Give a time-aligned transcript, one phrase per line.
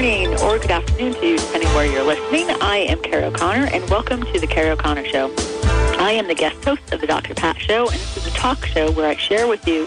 [0.00, 2.48] morning or good afternoon to you, depending where you're listening.
[2.62, 5.32] I am Kerrie O'Connor, and welcome to O'Connor Show.
[5.98, 7.34] I am the guest host of the Dr.
[7.34, 9.86] Pat Show, and this is a talk show where I share with you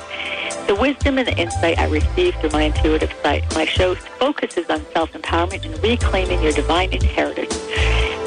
[0.67, 3.43] the wisdom and the insight I receive through my intuitive sight.
[3.55, 7.59] My show focuses on self-empowerment and reclaiming your divine inheritance.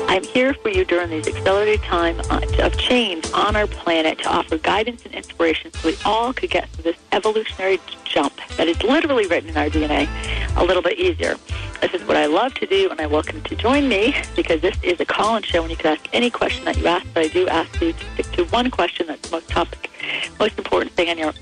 [0.09, 4.28] I'm here for you during these accelerated time uh, of change on our planet to
[4.28, 8.80] offer guidance and inspiration so we all could get through this evolutionary jump that is
[8.82, 10.09] literally written in our DNA
[10.56, 11.37] a little bit easier.
[11.80, 14.76] This is what I love to do, and I welcome to join me because this
[14.82, 17.06] is a call-in show, and you can ask any question that you ask.
[17.14, 19.90] But I do ask you to stick to one question that's the most topic,
[20.38, 21.32] most important thing on your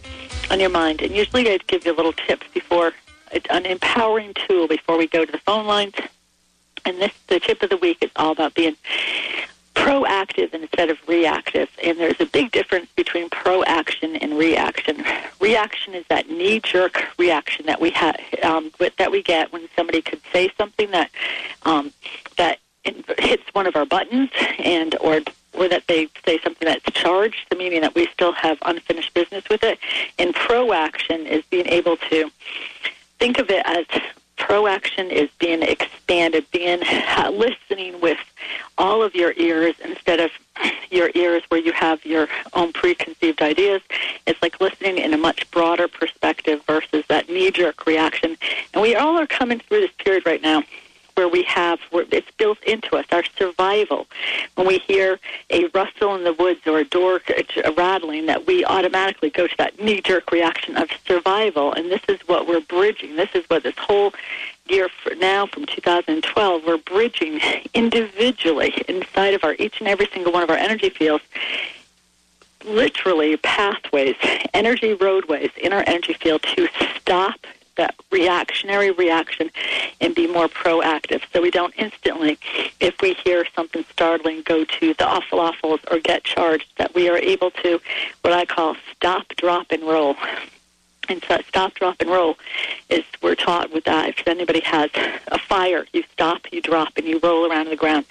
[0.51, 1.03] on your mind.
[1.03, 2.93] And usually, I give you a little tips before
[3.33, 5.95] it's an empowering tool before we go to the phone lines
[6.85, 8.77] and this, the tip of the week is all about being
[9.75, 11.69] proactive instead of reactive.
[11.83, 15.05] And there's a big difference between proaction and reaction.
[15.41, 20.23] Reaction is that knee-jerk reaction that we have um, that we get when somebody could
[20.33, 21.11] say something that
[21.65, 21.93] um,
[22.39, 22.61] that
[23.19, 25.21] hits one of our buttons, and or
[25.53, 29.63] or that they say something that's charged, meaning that we still have unfinished business with
[29.63, 29.79] it.
[30.19, 32.31] And proaction is being able to
[33.19, 33.87] think of it as
[34.37, 36.81] proaction is being expanded, being
[37.31, 38.19] listening with
[38.79, 40.31] all of your ears instead of
[40.91, 43.83] your ears where you have your own preconceived ideas.
[44.27, 48.37] It's like listening in a much broader perspective versus that knee-jerk reaction.
[48.73, 50.63] And we all are coming through this period right now
[51.15, 54.07] where we have where it's built into us our survival
[54.57, 55.19] when we hear
[55.51, 59.57] a rustle in the woods or a door a rattling that we automatically go to
[59.57, 63.63] that knee jerk reaction of survival and this is what we're bridging this is what
[63.63, 64.13] this whole
[64.67, 66.65] year for now from 2012
[67.75, 71.25] individually inside of our each and every single one of our energy fields
[72.65, 74.17] literally pathways
[74.55, 79.51] energy roadways in our energy field to stop that reactionary reaction
[80.01, 81.23] and be more proactive.
[81.33, 82.39] So we don't instantly,
[82.81, 87.09] if we hear something startling, go to the awful awfuls or get charged, that we
[87.09, 87.81] are able to,
[88.23, 90.17] what I call stop, drop, and roll.
[91.09, 92.37] And so stop, drop, and roll
[92.89, 94.09] is we're taught with that.
[94.09, 94.91] If anybody has
[95.29, 98.07] a fire, you stop, you drop, and you roll around the ground.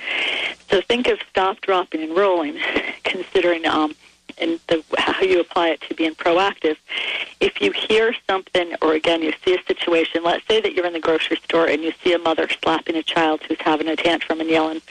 [0.70, 2.58] So think of stop, dropping, and rolling,
[3.04, 3.96] considering um,
[4.38, 6.78] and the, how you apply it to being proactive.
[7.40, 10.94] If you hear something, or again, you see a situation, let's say that you're in
[10.94, 14.40] the grocery store and you see a mother slapping a child who's having a tantrum
[14.40, 14.82] and yelling,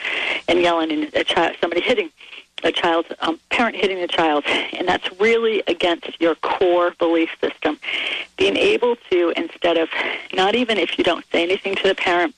[0.49, 2.11] and yelling, and a child, somebody hitting
[2.63, 7.79] a child's um, parent hitting a child, and that's really against your core belief system.
[8.37, 9.89] Being able to, instead of
[10.33, 12.35] not even if you don't say anything to the parent,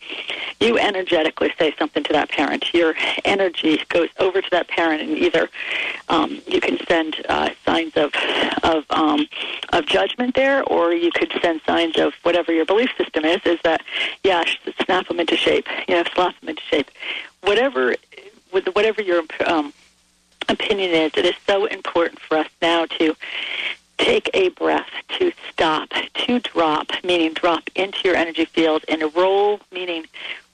[0.61, 2.73] you energetically say something to that parent.
[2.73, 5.49] Your energy goes over to that parent, and either
[6.09, 8.13] um, you can send uh, signs of
[8.63, 9.27] of um,
[9.73, 13.41] of judgment there, or you could send signs of whatever your belief system is.
[13.45, 13.83] Is that
[14.23, 14.45] yeah,
[14.85, 16.91] snap them into shape, you know, slap them into shape,
[17.43, 17.95] whatever
[18.53, 19.73] with whatever your um,
[20.49, 23.17] opinion is it is so important for us now to
[23.99, 29.09] take a breath, to stop, to drop, meaning drop into your energy field, and to
[29.09, 30.05] roll, meaning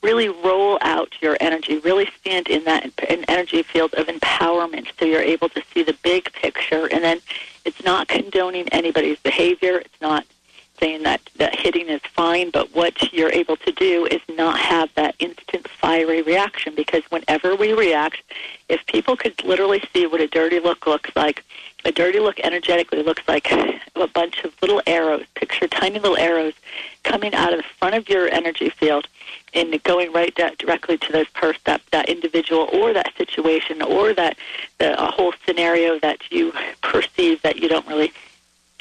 [0.03, 5.05] really roll out your energy, really stand in that in energy field of empowerment so
[5.05, 6.87] you're able to see the big picture.
[6.91, 7.21] And then
[7.65, 9.79] it's not condoning anybody's behavior.
[9.79, 10.25] It's not
[10.81, 14.93] saying that, that hitting is fine, but what you're able to do is not have
[14.95, 18.23] that instant fiery reaction because whenever we react,
[18.69, 21.45] if people could literally see what a dirty look looks like,
[21.85, 25.25] a dirty look energetically looks like a bunch of little arrows.
[25.35, 26.55] Picture tiny little arrows
[27.05, 29.09] coming out of the front of your energy field
[29.55, 34.37] and going right directly to those person, that, that individual or that situation or that
[34.79, 36.53] the a whole scenario that you
[36.83, 38.12] perceive that you don't really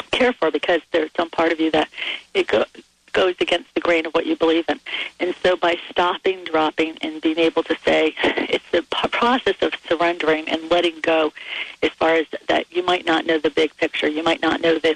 [0.10, 1.90] care for because there's some part of you that
[2.34, 2.66] it go,
[3.14, 4.80] goes against the grain of what you believe in.
[5.20, 10.48] And so by stopping, dropping, and being able to say, it's the process of surrendering
[10.50, 11.34] and letting go
[11.84, 14.08] as far as that you might not know the big picture.
[14.08, 14.96] You might not know the,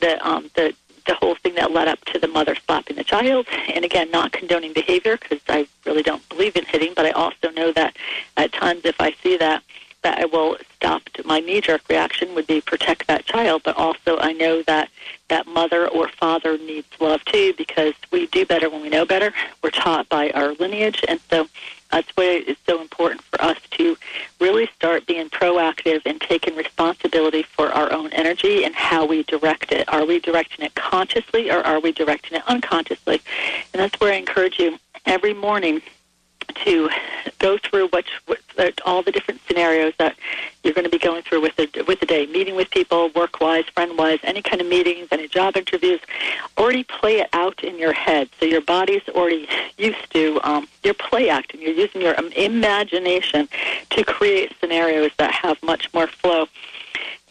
[0.00, 0.74] the, um, the,
[1.06, 3.46] the whole thing that led up to the mother slapping the child.
[3.74, 7.50] And again, not condoning behavior because I really don't believe in hitting, but I also
[7.50, 7.96] know that
[8.36, 9.62] at times if I see that,
[10.06, 11.02] that I will stop.
[11.24, 14.88] My knee-jerk reaction would be protect that child, but also I know that
[15.26, 19.32] that mother or father needs love too because we do better when we know better.
[19.64, 21.48] We're taught by our lineage, and so
[21.90, 23.96] that's why it's so important for us to
[24.38, 29.72] really start being proactive and taking responsibility for our own energy and how we direct
[29.72, 29.92] it.
[29.92, 33.20] Are we directing it consciously or are we directing it unconsciously?
[33.72, 35.82] And that's where I encourage you every morning
[36.64, 36.88] to
[37.38, 38.04] go through what,
[38.84, 40.16] all the different scenarios that
[40.62, 43.40] you're going to be going through with the with the day, meeting with people, work
[43.40, 46.00] wise, friend wise, any kind of meetings, any job interviews.
[46.58, 49.48] Already play it out in your head, so your body's already
[49.78, 51.60] used to um, your play acting.
[51.60, 53.48] You're using your imagination
[53.90, 56.48] to create scenarios that have much more flow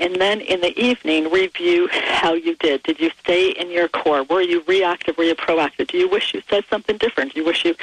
[0.05, 2.83] and then in the evening review how you did.
[2.83, 4.23] Did you stay in your core?
[4.23, 5.17] Were you reactive?
[5.17, 5.87] Were you proactive?
[5.87, 7.33] Do you wish you said something different?
[7.33, 7.75] Do you wish you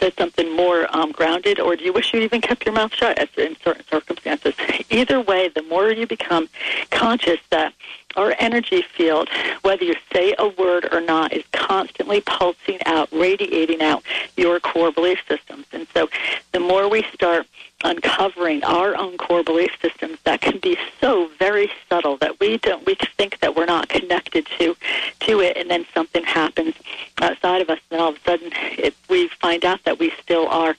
[0.00, 3.18] said something more um, grounded, or do you wish you even kept your mouth shut
[3.36, 4.54] in certain circumstances?
[4.88, 6.48] Either way, the more you become
[6.90, 7.74] conscious that
[8.16, 9.28] our energy field,
[9.60, 14.02] whether you say a word or not, is constantly pulsing out, radiating out
[14.38, 15.66] your core belief systems.
[15.72, 16.08] And so
[16.52, 17.46] the more we start
[17.84, 22.86] uncovering our own core belief systems that can be so very subtle that we don't
[22.86, 24.74] we think that we're not connected to
[25.20, 26.74] to it and then something happens
[27.20, 30.48] outside of us and all of a sudden it, we find out that we still
[30.48, 30.74] are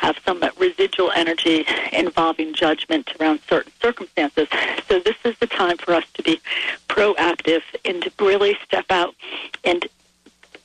[0.00, 4.48] have some residual energy involving judgment around certain circumstances.
[4.88, 6.40] So this is the time for us to be
[6.88, 9.14] proactive and to really step out
[9.62, 9.86] and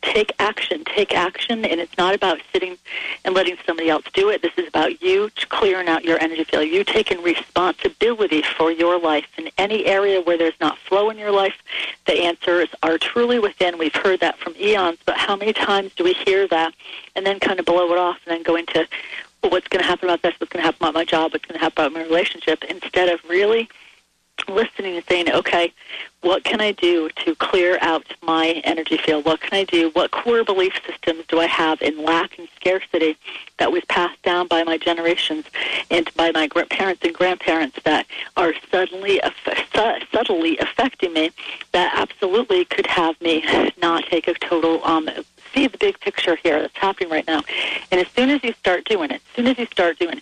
[0.06, 0.84] take action.
[0.86, 2.78] Take action, and it's not about sitting
[3.24, 4.42] and letting somebody else do it.
[4.42, 9.26] This is about you clearing out your energy field, you taking responsibility for your life.
[9.38, 11.56] In any area where there's not flow in your life,
[12.06, 13.78] the answers are truly within.
[13.78, 16.74] We've heard that from eons, but how many times do we hear that
[17.16, 18.88] and then kind of blow it off and then go into
[19.42, 20.34] well, what's going to happen about this?
[20.40, 21.34] What's going to happen about my job?
[21.34, 22.64] What's going to happen about my relationship?
[22.64, 23.70] Instead of really
[24.48, 25.74] listening and saying, okay,
[26.22, 29.26] what can I do to clear out my energy field?
[29.26, 29.92] What can I do?
[29.92, 33.18] What core belief systems do I have in lack and scarcity
[33.58, 35.46] that was passed down by my generations
[35.92, 38.08] and by my parents and grandparents that
[38.38, 39.22] are suddenly
[40.12, 41.32] subtly affecting me
[41.72, 43.46] that absolutely could have me
[43.78, 45.10] not take a total um,
[45.56, 47.42] see the big picture here that's happening right now.
[47.92, 50.22] And as soon as you start doing it, as soon as you start doing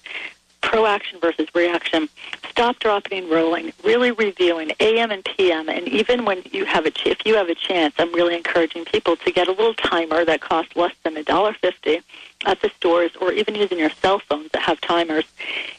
[0.64, 2.10] proaction versus reaction,
[2.50, 6.92] stop dropping and rolling, really reviewing AM and PM, and even when you have a
[6.92, 10.26] ch- if you have a chance, I'm really encouraging people to get a little timer
[10.26, 12.02] that costs less than a dollar fifty
[12.46, 15.26] at the stores, or even using your cell phones that have timers,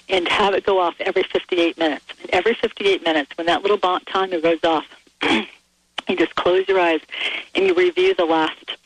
[0.08, 2.04] and have it go off every 58 minutes.
[2.22, 4.86] And every 58 minutes, when that little timer goes off,
[5.22, 7.00] you just close your eyes
[7.54, 8.76] and you review the last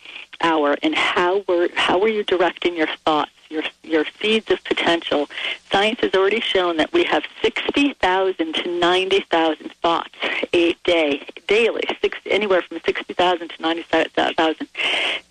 [0.40, 5.28] hour and how were how were you directing your thoughts your your seeds of potential.
[5.70, 10.14] Science has already shown that we have 60,000 to 90,000 thoughts
[10.52, 14.68] a day, daily, six, anywhere from 60,000 to 90,000.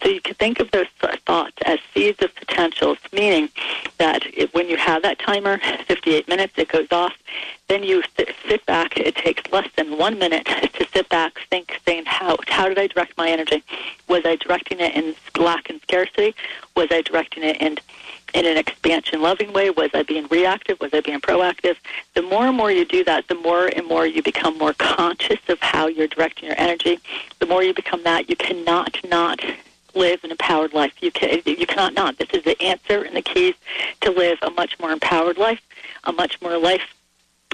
[0.02, 0.88] So you can think of those
[1.26, 3.50] thoughts as seeds of potentials, meaning
[3.98, 7.14] that it, when you have that timer, 58 minutes, it goes off.
[7.68, 8.04] Then you
[8.48, 8.98] sit back.
[8.98, 12.88] It takes less than one minute to sit back, think, saying, how, how did I
[12.88, 13.64] direct my energy?
[14.08, 16.36] Was I directing it in lack and scarcity?
[16.76, 17.78] Was I directing it in
[18.34, 19.70] in an expansion loving way?
[19.70, 20.80] Was I being reactive?
[20.82, 21.78] Was I being proactive?
[22.14, 25.40] The more and more you do that, the more and more you become more conscious
[25.48, 27.00] of how you're directing your energy.
[27.40, 29.42] The more you become that, you cannot not
[29.96, 30.94] live an empowered life.
[31.02, 32.18] You can you cannot not.
[32.18, 33.56] This is the answer and the keys
[34.02, 35.62] to live a much more empowered life,
[36.04, 36.94] a much more life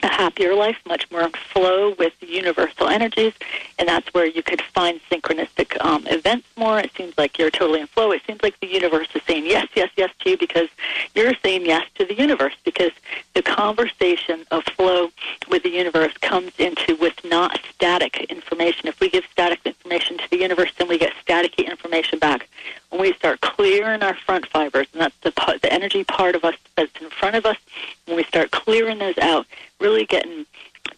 [0.03, 3.33] a happier life, much more flow with universal energies,
[3.79, 6.79] and that's where you could find synchronistic um, events more.
[6.79, 8.11] It seems like you're totally in flow.
[8.11, 10.69] It seems like the universe is saying yes, yes, yes to you because
[11.15, 12.91] you're saying yes to the universe because
[13.33, 15.09] the conversation of flow
[15.49, 18.87] with the universe comes into with not static information.
[18.87, 22.47] If we give static information to the universe, then we get staticky information back.
[22.93, 26.45] When we start clearing our front fibers, and that's the, part, the energy part of
[26.45, 27.57] us that's in front of us,
[28.05, 29.47] when we start clearing those out,
[29.79, 30.45] really getting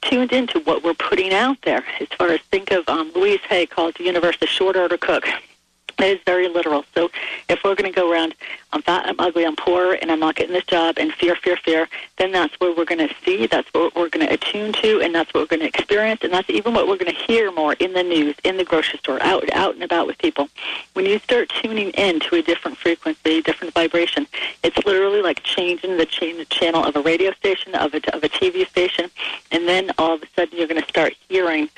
[0.02, 1.86] tuned into what we're putting out there.
[2.02, 5.26] As far as think of um, Louise Hay calls the universe a short order cook.
[6.00, 6.84] It is very literal.
[6.94, 7.10] So
[7.48, 8.36] if we're going to go around,
[8.74, 11.56] I'm fat, I'm ugly, I'm poor, and I'm not getting this job, and fear, fear,
[11.58, 11.88] fear,
[12.18, 15.16] then that's what we're going to see, that's what we're going to attune to, and
[15.16, 17.74] that's what we're going to experience, and that's even what we're going to hear more
[17.74, 20.50] in the news, in the grocery store, out, out and about with people.
[20.94, 24.28] When you start tuning in to a different frequency, different vibration,
[24.64, 28.30] it's literally like changing the, the channel of a radio station, of a, of a
[28.30, 29.10] TV station,
[29.52, 31.70] and then all of a sudden you're going to start hearing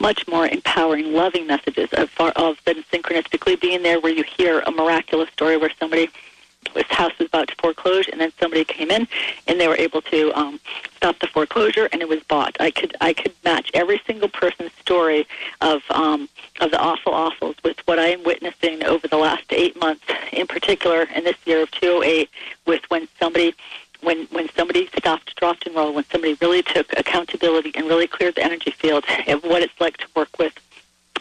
[0.00, 4.70] much more empowering, loving messages of, of than synchronistically being there where you hear a
[4.70, 6.08] miraculous story where somebody
[6.74, 9.06] his house was about to foreclose, and then somebody came in,
[9.46, 10.60] and they were able to um,
[10.96, 12.56] stop the foreclosure, and it was bought.
[12.60, 15.26] I could I could match every single person's story
[15.60, 16.28] of um,
[16.60, 20.46] of the awful awfuls with what I am witnessing over the last eight months, in
[20.46, 22.28] particular, in this year of 208,
[22.66, 23.54] with when somebody
[24.00, 28.34] when when somebody stopped, dropped, and rolled, when somebody really took accountability and really cleared
[28.36, 30.52] the energy field of what it's like to work with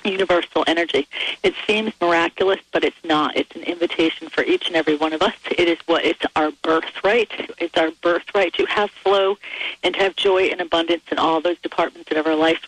[0.07, 1.07] universal energy.
[1.43, 3.35] It seems miraculous, but it's not.
[3.35, 5.35] It's an invitation for each and every one of us.
[5.51, 7.31] It is what it's our birthright.
[7.57, 9.37] It's our birthright to have flow
[9.83, 12.61] and to have joy and abundance in all those departments of our life,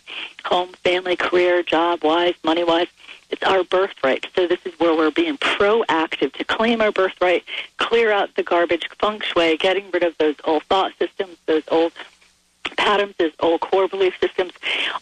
[0.44, 2.88] home, family, career, job wise, money wise.
[3.30, 4.26] It's our birthright.
[4.34, 7.44] So this is where we're being proactive to claim our birthright,
[7.76, 11.92] clear out the garbage, feng shui, getting rid of those old thought systems, those old
[12.76, 14.52] patterns, those old core belief systems,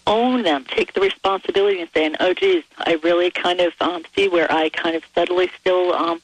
[0.07, 4.29] own them, take the responsibility and saying, oh, geez, I really kind of um, see
[4.29, 6.21] where I kind of subtly still um,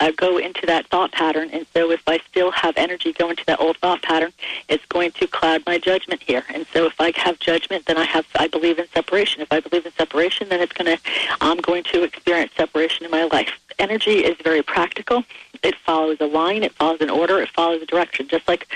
[0.00, 1.50] I go into that thought pattern.
[1.52, 4.32] And so if I still have energy go into that old thought pattern,
[4.68, 6.44] it's going to cloud my judgment here.
[6.52, 9.42] And so if I have judgment, then I have, I believe in separation.
[9.42, 11.02] If I believe in separation, then it's going to,
[11.40, 13.52] I'm going to experience separation in my life.
[13.78, 15.24] Energy is very practical.
[15.62, 18.66] It follows a line, it follows an order, it follows a direction, just like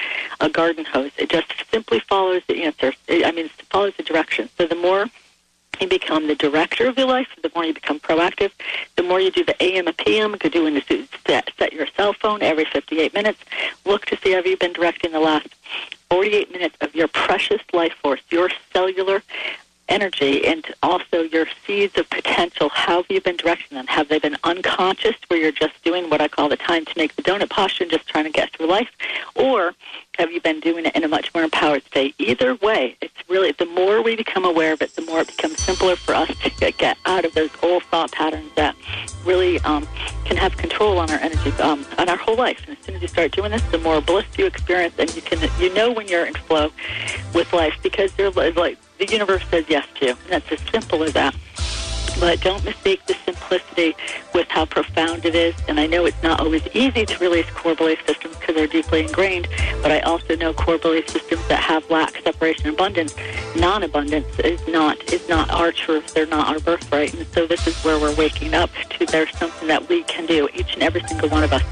[0.40, 1.12] a garden hose.
[1.16, 2.92] It just simply follows the answer.
[3.08, 4.50] I mean, it follows the direction.
[4.58, 5.06] So the more
[5.80, 8.52] you become the director of your life, the more you become proactive,
[8.96, 12.12] the more you do the AM and PM, go doing the set, set your cell
[12.12, 13.40] phone every 58 minutes.
[13.84, 15.48] Look to see have you been directing the last
[16.10, 19.22] 48 minutes of your precious life force, your cellular
[19.88, 22.68] energy and also your seeds of potential.
[22.70, 23.86] How have you been directing them?
[23.86, 27.14] Have they been unconscious where you're just doing what I call the time to make
[27.16, 28.90] the donut posture and just trying to get through life?
[29.34, 29.74] Or
[30.18, 32.14] have you been doing it in a much more empowered state?
[32.18, 35.60] Either way, it's really, the more we become aware of it, the more it becomes
[35.60, 38.74] simpler for us to get, out of those old thought patterns that
[39.24, 39.86] really um,
[40.24, 42.62] can have control on our energy, um, on our whole life.
[42.66, 45.22] And as soon as you start doing this, the more bliss you experience, and you
[45.22, 46.70] can, you know when you're in flow
[47.34, 50.10] with life because they're like the universe says yes to.
[50.10, 51.34] And that's as simple as that.
[52.20, 53.96] But don't mistake the simplicity
[54.32, 55.54] with how profound it is.
[55.68, 59.02] And I know it's not always easy to release core belief systems because they're deeply
[59.02, 59.48] ingrained.
[59.82, 63.14] But I also know core belief systems that have lack, separation, abundance.
[63.56, 66.14] Non-abundance is not is not our truth.
[66.14, 67.14] They're not our birthright.
[67.14, 69.06] And so this is where we're waking up to.
[69.06, 71.62] There's something that we can do, each and every single one of us.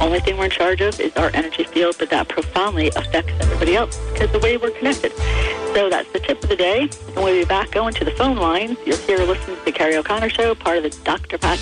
[0.00, 3.74] Only thing we're in charge of is our energy field, but that profoundly affects everybody
[3.74, 5.12] else because the way we're connected.
[5.78, 6.90] So that's the tip of the day.
[7.06, 8.76] And we'll be back going to the phone lines.
[8.84, 11.38] You're here listening to the Kerrie O'Connor Show, part of the Dr.
[11.38, 11.56] Pat.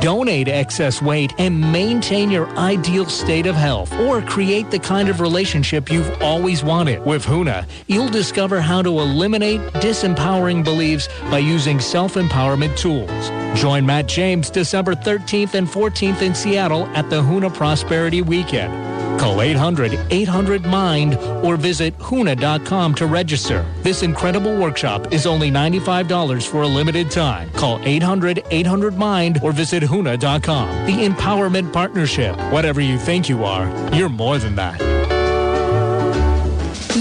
[0.00, 5.20] Donate excess weight, and maintain your ideal state of health, or create the kind of
[5.20, 7.04] relationship you've always wanted.
[7.04, 13.30] With Huna, you'll discover how to eliminate disempowering beliefs by using self-empowerment tools.
[13.60, 18.89] Join Matt James December 13th and 14th in Seattle at the Huna Prosperity Weekend.
[19.20, 23.66] Call 800-800-MIND or visit HUNA.com to register.
[23.82, 27.50] This incredible workshop is only $95 for a limited time.
[27.50, 30.86] Call 800-800-MIND or visit HUNA.com.
[30.86, 32.34] The Empowerment Partnership.
[32.50, 34.80] Whatever you think you are, you're more than that.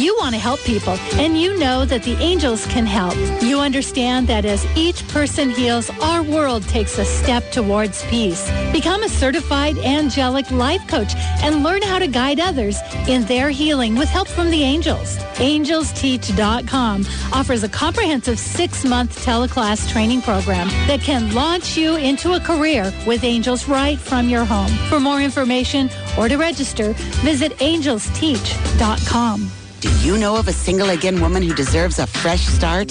[0.09, 3.15] You want to help people, and you know that the angels can help.
[3.43, 8.49] You understand that as each person heals, our world takes a step towards peace.
[8.71, 11.13] Become a certified angelic life coach
[11.43, 15.17] and learn how to guide others in their healing with help from the angels.
[15.37, 22.91] AngelsTeach.com offers a comprehensive six-month teleclass training program that can launch you into a career
[23.05, 24.71] with angels right from your home.
[24.89, 25.87] For more information
[26.17, 29.51] or to register, visit angelsteach.com.
[29.81, 32.89] Do you know of a single again woman who deserves a fresh start?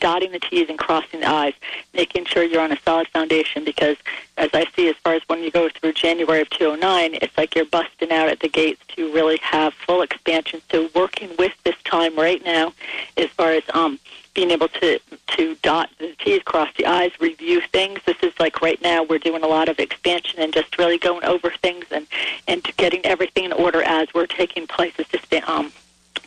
[0.00, 1.54] dotting the T's and crossing the I's,
[1.92, 3.64] making sure you're on a solid foundation.
[3.64, 3.96] Because
[4.36, 7.54] as I see, as far as when you go through January of 209, it's like
[7.54, 10.62] you're busting out at the gates to really have full expansion.
[10.70, 12.72] So working with this time right now,
[13.16, 13.98] as far as um,
[14.34, 18.00] being able to to dot the T's, cross the I's, review things.
[18.04, 21.24] This is like right now we're doing a lot of expansion and just really going
[21.24, 22.06] over things and
[22.46, 25.72] and getting everything in order as we're taking places to sta- um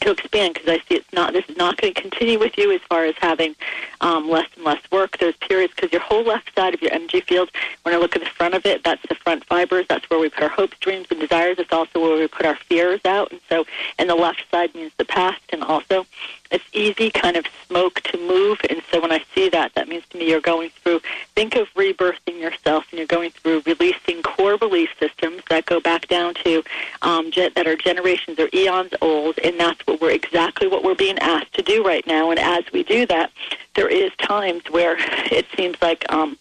[0.01, 2.71] to expand because I see it's not this is not going to continue with you
[2.73, 3.55] as far as having
[4.01, 5.17] um, less and less work.
[5.17, 7.51] There's periods because your whole left side of your energy field,
[7.83, 9.85] when I look at the front of it, that's the front fibers.
[9.87, 11.57] That's where we put our hopes, dreams, and desires.
[11.59, 13.31] It's also where we put our fears out.
[13.31, 13.65] And so,
[13.97, 16.05] and the left side means the past, and also
[16.51, 18.59] it's easy kind of smoke to move.
[18.69, 21.01] And so when I see that, that means to me you're going through,
[21.35, 26.07] think of rebirthing yourself and you're going through releasing core belief systems that go back
[26.07, 26.63] down to,
[27.01, 29.37] um, ge- that are generations or eons old.
[29.39, 32.31] And that's what we're exactly what we're being asked to do right now.
[32.31, 33.31] And as we do that,
[33.75, 34.97] there is times where
[35.31, 36.37] it seems like, um,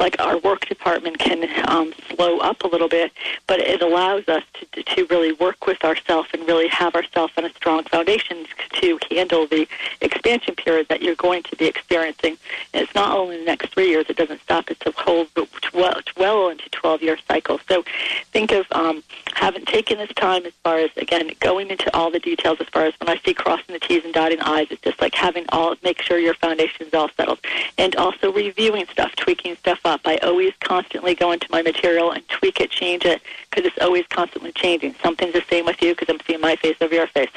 [0.00, 3.12] like our work department can um, slow up a little bit,
[3.46, 4.42] but it allows us
[4.72, 8.98] to, to really work with ourselves and really have ourselves on a strong foundation to
[9.10, 9.68] handle the
[10.00, 12.36] expansion period that you're going to be experiencing.
[12.72, 14.70] And it's not only the next three years; it doesn't stop.
[14.70, 15.26] It's a whole
[15.74, 17.60] well, well into 12-year cycle.
[17.68, 17.84] So
[18.32, 19.02] think of um,
[19.34, 22.58] having taken this time as far as again going into all the details.
[22.60, 25.14] As far as when I see crossing the T's and dotting I's, it's just like
[25.14, 27.40] having all make sure your foundation is all settled,
[27.76, 30.00] and also reviewing stuff, tweaking stuff up.
[30.04, 34.06] I always constantly go into my material and tweak it, change it, because it's always
[34.08, 34.94] constantly changing.
[35.02, 37.30] Something's the same with you because I'm seeing my face over your face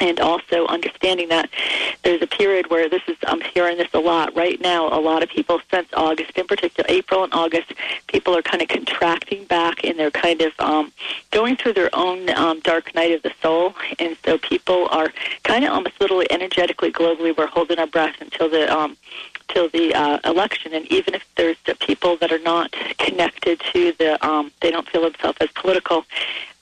[0.00, 1.50] and also understanding that
[2.02, 4.88] there's a period where this is I'm hearing this a lot right now.
[4.88, 7.72] A lot of people since August, in particular April and August,
[8.06, 10.92] people are kind of contracting back and they're kind of um,
[11.30, 15.12] going through their own um, dark night of the soul, and so people are
[15.44, 18.96] kind of almost literally energetically globally we're holding our breath until the um,
[19.48, 20.72] till the uh, election.
[20.72, 24.88] And even if there's the people that are not connected to the, um, they don't
[24.88, 26.04] feel themselves as political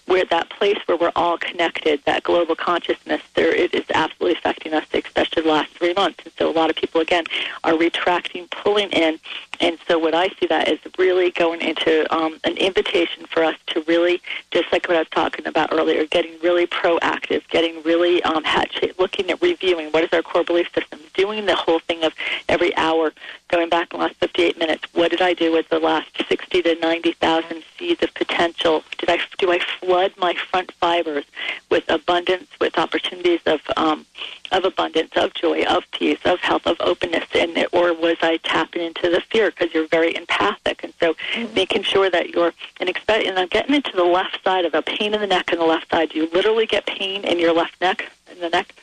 [0.07, 4.75] where that place where we're all connected, that global consciousness, there it is absolutely affecting
[4.75, 6.21] us, especially the last three months.
[6.25, 7.25] And so a lot of people again
[7.65, 9.19] are retracting, pulling in,
[9.61, 13.57] and so what I see that is really going into um, an invitation for us
[13.69, 18.23] to really, just like what I was talking about earlier, getting really proactive, getting really
[18.25, 22.05] um, hatchet, looking at reviewing what is our core belief system, doing the whole thing
[22.05, 22.13] of
[22.49, 23.13] every hour,
[23.55, 24.83] going back the last 58 minutes.
[24.95, 28.83] What did I do with the last 60 to 90,000 seeds of potential?
[28.99, 31.25] Did I do I flood my front fibers
[31.71, 34.07] with abundance, with opportunities of um,
[34.51, 38.83] of abundance, of joy, of peace, of health, of openness, and or was I tapping
[38.83, 41.55] into the fear because you're very empathic, and so mm-hmm.
[41.55, 44.83] making sure that you're and expect and I'm getting into the left side of a
[44.83, 46.11] pain in the neck on the left side.
[46.11, 48.75] Do you literally get pain in your left neck in the neck?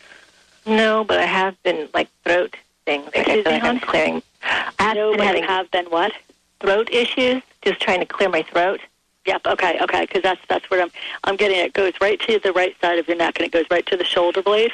[0.66, 2.56] No, but I have been like throat
[3.00, 3.46] things.
[3.46, 4.22] Like me, I'm clearing.
[4.44, 6.14] I have no, been having have been what
[6.60, 7.42] throat issues.
[7.62, 8.80] Just trying to clear my throat.
[9.26, 9.42] Yep.
[9.46, 9.80] Okay.
[9.82, 10.02] Okay.
[10.02, 10.92] Because that's that's what I'm
[11.24, 11.58] I'm getting.
[11.58, 13.98] It goes right to the right side of your neck, and it goes right to
[13.98, 14.74] the shoulder blade.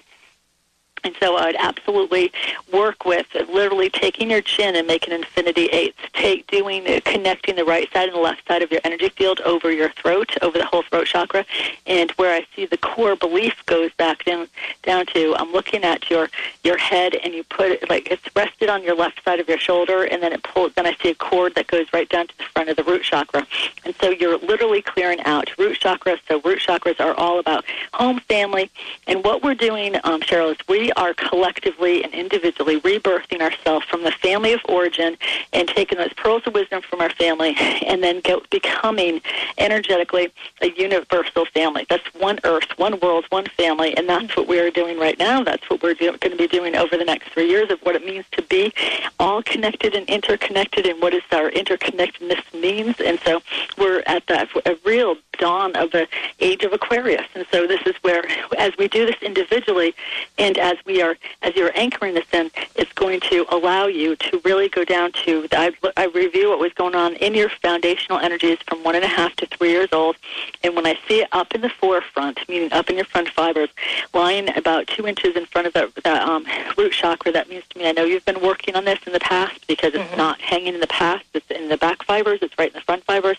[1.07, 2.33] And so I would absolutely
[2.73, 7.63] work with literally taking your chin and making infinity eights, take doing uh, connecting the
[7.63, 10.65] right side and the left side of your energy field over your throat, over the
[10.65, 11.45] whole throat chakra,
[11.85, 14.49] and where I see the core belief goes back down
[14.83, 16.27] down to I'm looking at your
[16.65, 19.59] your head and you put it like it's rested on your left side of your
[19.59, 22.37] shoulder and then it pulls then I see a cord that goes right down to
[22.37, 23.47] the front of the root chakra.
[23.85, 26.17] And so you're literally clearing out root chakra.
[26.27, 28.69] So root chakras are all about home, family,
[29.07, 34.03] and what we're doing, um, Cheryl, is we are collectively and individually rebirthing ourselves from
[34.03, 35.15] the family of origin
[35.53, 37.55] and taking those pearls of wisdom from our family
[37.85, 39.21] and then get, becoming
[39.57, 40.31] energetically
[40.61, 41.85] a universal family.
[41.87, 45.43] That's one earth, one world, one family, and that's what we're doing right now.
[45.43, 47.95] That's what we're do- going to be doing over the next three years of what
[47.95, 48.73] it means to be
[49.19, 52.99] all connected and interconnected and what is our interconnectedness means.
[52.99, 53.41] And so
[53.77, 56.07] we're at that a real dawn of the
[56.39, 57.25] age of Aquarius.
[57.35, 58.23] And so this is where,
[58.57, 59.95] as we do this individually,
[60.37, 64.41] and as we are, as you're anchoring this in, it's going to allow you to
[64.43, 65.47] really go down to.
[65.51, 69.07] I, I review what was going on in your foundational energies from one and a
[69.07, 70.15] half to three years old,
[70.63, 73.69] and when I see it up in the forefront, meaning up in your front fibers,
[74.13, 76.45] lying about two inches in front of that, that um,
[76.77, 79.19] root chakra, that means to me I know you've been working on this in the
[79.19, 80.17] past because it's mm-hmm.
[80.17, 81.25] not hanging in the past.
[81.33, 82.39] It's in the back fibers.
[82.41, 83.37] It's right in the front fibers,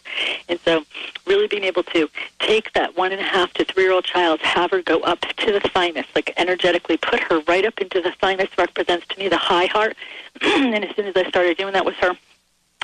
[0.48, 0.84] and so
[1.26, 4.40] really being able to take that one and a half to three year old child,
[4.40, 8.12] have her go up to the thymus, like energetically put her right up into the
[8.20, 9.96] thymus, represents to me the high heart.
[10.40, 12.16] and as soon as I started doing that with her,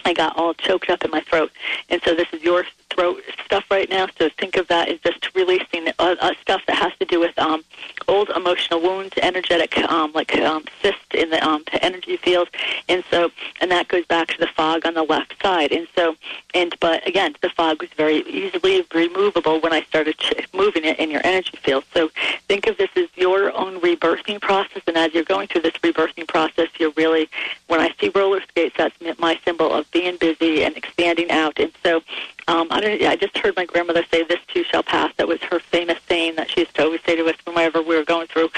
[0.05, 1.51] I got all choked up in my throat.
[1.89, 4.07] And so this is your throat stuff right now.
[4.19, 7.39] So think of that as just releasing uh, uh, stuff that has to do with
[7.39, 7.65] um,
[8.09, 10.65] old emotional wounds, energetic, um, like um,
[11.13, 12.49] in the um, energy field.
[12.89, 13.31] And so,
[13.61, 15.73] and that goes back to the fog on the left side.
[15.73, 16.17] And so,
[16.55, 20.17] and but again, the fog was very easily removable when I started
[20.53, 21.85] moving it in your energy field.
[21.93, 22.11] So
[22.49, 24.83] think of this as your own rebirthing process.
[24.87, 27.29] And as you're going through this rebirthing process, you're really,
[27.67, 31.59] when I see roller skates, that's my symbol of being busy and expanding out.
[31.59, 32.03] And so
[32.49, 35.41] um, I, don't, I just heard my grandmother say, "This too shall pass." That was
[35.43, 38.27] her famous saying that she used to always say to us whenever we were going
[38.27, 38.51] through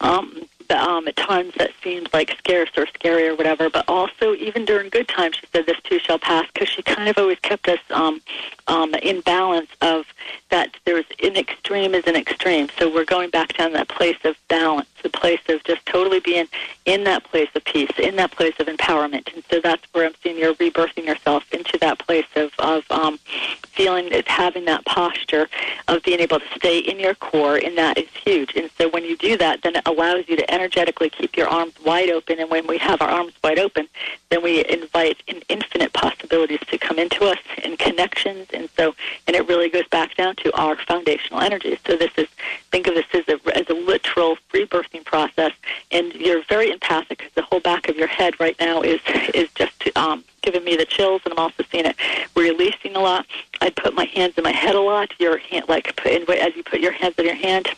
[0.00, 3.70] um, um, at times that seemed like scarce or scary or whatever.
[3.70, 7.08] But also, even during good times, she said, "This too shall pass," because she kind
[7.08, 8.20] of always kept us um,
[8.70, 10.06] um, in balance of
[10.50, 10.74] that.
[10.84, 14.88] There's an extreme is an extreme, so we're going back down that place of balance,
[15.02, 16.46] the place of just totally being
[16.86, 19.32] in that place of peace, in that place of empowerment.
[19.34, 23.18] And so that's where I'm seeing you're rebirthing yourself into that place of of um,
[23.66, 25.48] feeling having that posture
[25.88, 28.54] of being able to stay in your core, and that is huge.
[28.54, 31.74] And so when you do that, then it allows you to energetically keep your arms
[31.84, 32.38] wide open.
[32.38, 33.88] And when we have our arms wide open,
[34.30, 38.46] then we invite an infinite possibilities to come into us and connections.
[38.76, 38.94] So,
[39.26, 41.78] and it really goes back down to our foundational energies.
[41.86, 42.28] So this is,
[42.70, 45.52] think of this as a, as a literal rebirthing process.
[45.90, 49.00] And you're very empathic because the whole back of your head right now is,
[49.34, 51.96] is just um, giving me the chills, and I'm also seeing it
[52.34, 53.26] releasing a lot.
[53.60, 55.12] I put my hands in my head a lot.
[55.18, 57.68] Your hand, like put, as you put your hands in your hand,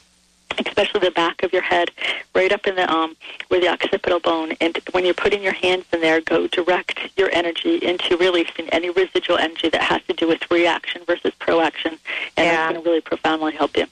[0.67, 1.91] especially the back of your head,
[2.35, 3.17] right up in the um
[3.49, 4.53] where the occipital bone.
[4.61, 8.91] And when you're putting your hands in there, go direct your energy into releasing any
[8.91, 11.99] residual energy that has to do with reaction versus proaction,
[12.37, 12.53] and yeah.
[12.53, 13.87] that's going to really profoundly help you.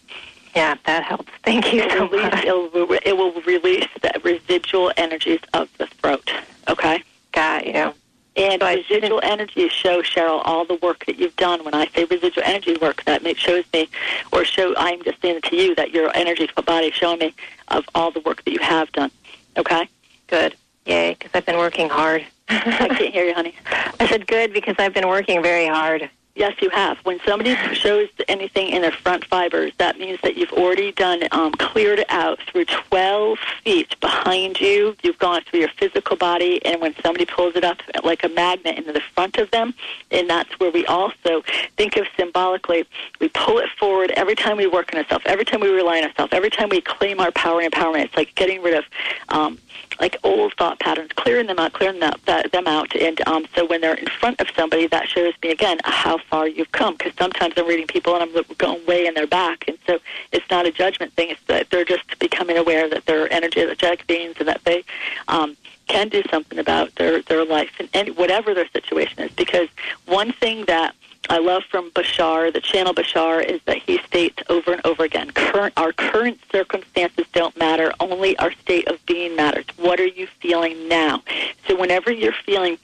[0.55, 1.31] Yeah, that helps.
[1.44, 2.44] Thank you so release, much.
[2.44, 6.33] It will, it will release the residual energies of the throat.
[6.68, 7.03] Okay.
[7.33, 7.94] Got you.
[8.40, 11.62] And residual energy show Cheryl all the work that you've done.
[11.62, 13.87] When I say residual energy work, that makes, shows me,
[14.33, 17.35] or show I'm just saying to you that your energy body showing me
[17.68, 19.11] of all the work that you have done.
[19.59, 19.87] Okay.
[20.29, 20.55] Good.
[20.87, 22.24] Yay, because I've been working hard.
[22.48, 23.55] I can't hear you, honey.
[24.00, 26.09] I said good because I've been working very hard.
[26.36, 26.96] Yes, you have.
[26.98, 31.52] When somebody shows anything in their front fibers, that means that you've already done um,
[31.52, 34.96] cleared out through 12 feet behind you.
[35.02, 38.78] You've gone through your physical body, and when somebody pulls it up like a magnet
[38.78, 39.74] into the front of them,
[40.12, 41.42] and that's where we also
[41.76, 42.86] think of symbolically.
[43.20, 46.04] We pull it forward every time we work on ourselves, every time we rely on
[46.04, 48.04] ourselves, every time we claim our power and empowerment.
[48.04, 48.84] It's like getting rid of.
[49.30, 49.58] Um,
[50.00, 52.94] like old thought patterns, clearing them out, clearing them, that, them out.
[52.96, 56.48] And um, so when they're in front of somebody, that shows me again how far
[56.48, 56.94] you've come.
[56.96, 59.98] Because sometimes I'm reading people and I'm going way in their back, and so
[60.33, 61.30] it's not a judgment thing.
[61.30, 64.85] It's that they're just becoming aware that they're energetic beings and that they
[65.28, 65.56] um,
[65.88, 69.30] can do something about their their life and any, whatever their situation is.
[69.33, 69.68] Because
[70.06, 70.94] one thing that
[71.30, 75.30] I love from Bashar, the channel Bashar, is that he states over and over again,
[75.30, 79.64] current, our current circumstances don't matter, only our state of being matters.
[79.76, 81.22] What are you feeling now?
[81.68, 82.78] So whenever you're feeling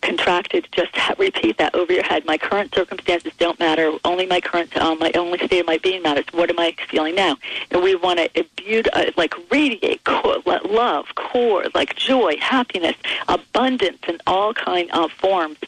[0.00, 2.24] contracted, just repeat that over your head.
[2.24, 6.02] My current circumstances don't matter, only my current, um, my only state of my being
[6.02, 6.26] matters.
[6.30, 7.36] What am I feeling now?
[7.72, 12.94] And we want to imbue, uh, like radiate core, love, core, like joy, happiness,
[13.26, 15.58] abundance in all kind of forms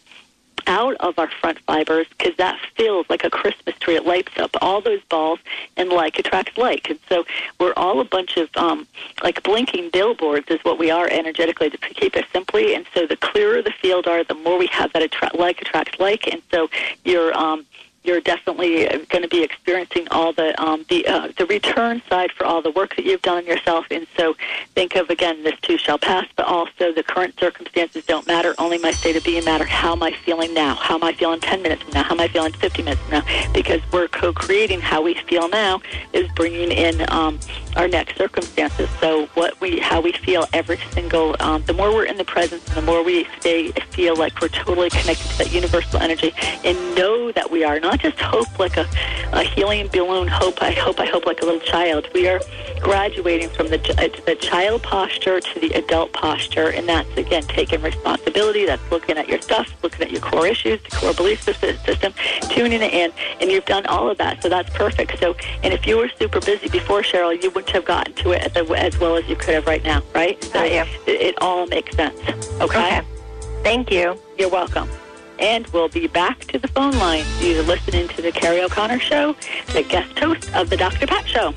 [0.67, 3.97] out of our front fibers because that feels like a Christmas tree.
[3.97, 5.39] It lights up all those balls,
[5.77, 6.91] and like attracts like.
[6.91, 7.25] And so
[7.59, 8.87] we're all a bunch of um,
[9.23, 12.75] like blinking billboards, is what we are energetically to keep it simply.
[12.75, 15.99] And so the clearer the field are, the more we have that attract like attracts
[15.99, 16.27] like.
[16.33, 16.69] And so
[17.05, 17.67] you're um,
[18.05, 22.45] you're definitely going to be experiencing all the um, the uh, the return side for
[22.45, 23.87] all the work that you've done on yourself.
[23.91, 24.37] And so,
[24.75, 26.27] think of again, this too shall pass.
[26.37, 28.55] But also, the current circumstances don't matter.
[28.59, 29.65] Only my state of being matter.
[29.65, 30.75] How am I feeling now?
[30.75, 32.03] How am I feeling ten minutes from now?
[32.05, 33.53] How am I feeling fifty minutes from now?
[33.53, 35.81] Because we're co-creating how we feel now
[36.13, 37.41] is bringing in um,
[37.77, 38.89] our next circumstances.
[39.01, 42.63] So what we how we feel every single um, the more we're in the presence,
[42.75, 46.33] the more we stay feel like we're totally connected to that universal energy,
[46.65, 48.87] and know that we are not just hope like a,
[49.33, 50.63] a helium balloon hope.
[50.63, 52.09] I hope, I hope like a little child.
[52.15, 52.41] We are
[52.81, 53.79] graduating from the,
[54.27, 58.67] the child posture to the adult posture, and that's, again, taking responsibility.
[58.67, 62.13] That's looking at your stuff, looking at your core issues, the core belief system,
[62.51, 65.19] tuning it in, and you've done all of that, so that's perfect.
[65.19, 68.57] So, and if you were super busy before, Cheryl, you wouldn't have gotten to it
[68.57, 70.43] as, well as you could have right now, right?
[70.45, 70.87] So oh, yeah.
[71.07, 72.21] it, it all makes sense.
[72.61, 72.63] Okay?
[72.63, 73.01] okay.
[73.63, 74.19] Thank you.
[74.39, 74.89] You're welcome.
[75.39, 77.25] And we'll be back to the phone line.
[77.41, 79.35] You're listening to the Kerrie O'Connor Show,
[79.73, 81.07] the guest host of the Dr.
[81.07, 81.55] Pat Show.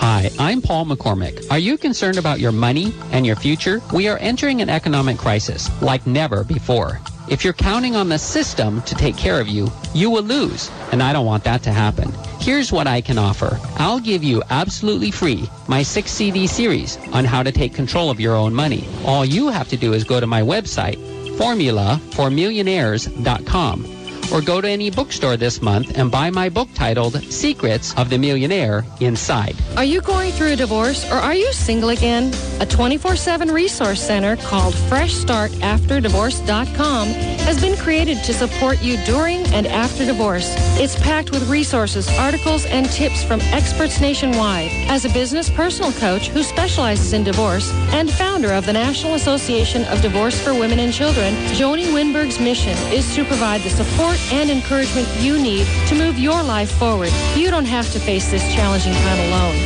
[0.00, 1.50] Hi, I'm Paul McCormick.
[1.50, 3.82] Are you concerned about your money and your future?
[3.92, 7.00] We are entering an economic crisis like never before.
[7.28, 11.02] If you're counting on the system to take care of you, you will lose, and
[11.02, 12.12] I don't want that to happen.
[12.38, 13.58] Here's what I can offer.
[13.76, 18.20] I'll give you absolutely free my six CD series on how to take control of
[18.20, 18.86] your own money.
[19.04, 20.98] All you have to do is go to my website,
[21.36, 23.97] formulaformillionaires.com
[24.32, 28.18] or go to any bookstore this month and buy my book titled Secrets of the
[28.18, 29.56] Millionaire Inside.
[29.76, 32.28] Are you going through a divorce or are you single again?
[32.60, 40.04] A 24-7 resource center called FreshStartAfterDivorce.com has been created to support you during and after
[40.04, 40.54] divorce.
[40.78, 44.70] It's packed with resources, articles, and tips from experts nationwide.
[44.88, 49.84] As a business personal coach who specializes in divorce and founder of the National Association
[49.84, 54.50] of Divorce for Women and Children, Joni Winberg's mission is to provide the support and
[54.50, 57.10] encouragement you need to move your life forward.
[57.34, 59.56] You don't have to face this challenging time alone.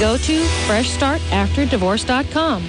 [0.00, 2.64] Go to freshstartafterdivorce.com.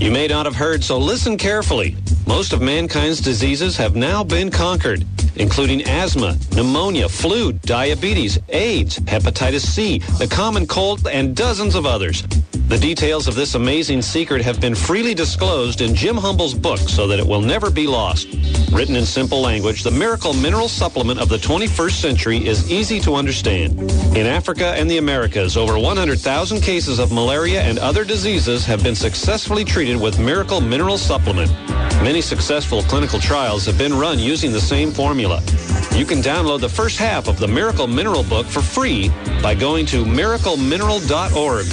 [0.00, 1.96] You may not have heard, so listen carefully.
[2.26, 5.04] Most of mankind's diseases have now been conquered,
[5.36, 12.22] including asthma, pneumonia, flu, diabetes, AIDS, hepatitis C, the common cold, and dozens of others.
[12.68, 17.06] The details of this amazing secret have been freely disclosed in Jim Humble's book so
[17.06, 18.28] that it will never be lost.
[18.70, 23.14] Written in simple language, the Miracle Mineral Supplement of the 21st century is easy to
[23.14, 23.80] understand.
[24.14, 28.94] In Africa and the Americas, over 100,000 cases of malaria and other diseases have been
[28.94, 31.50] successfully treated with Miracle Mineral Supplement.
[32.02, 35.42] Many successful clinical trials have been run using the same formula.
[35.94, 39.10] You can download the first half of the Miracle Mineral book for free
[39.42, 41.66] by going to miraclemineral.org.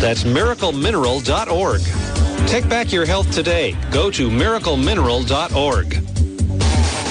[0.00, 2.48] That's miraclemineral.org.
[2.48, 3.76] Take back your health today.
[3.90, 6.15] Go to miraclemineral.org.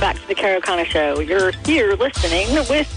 [0.00, 1.20] Welcome back to the Kerrie O'Connor Show.
[1.20, 2.88] You're here listening with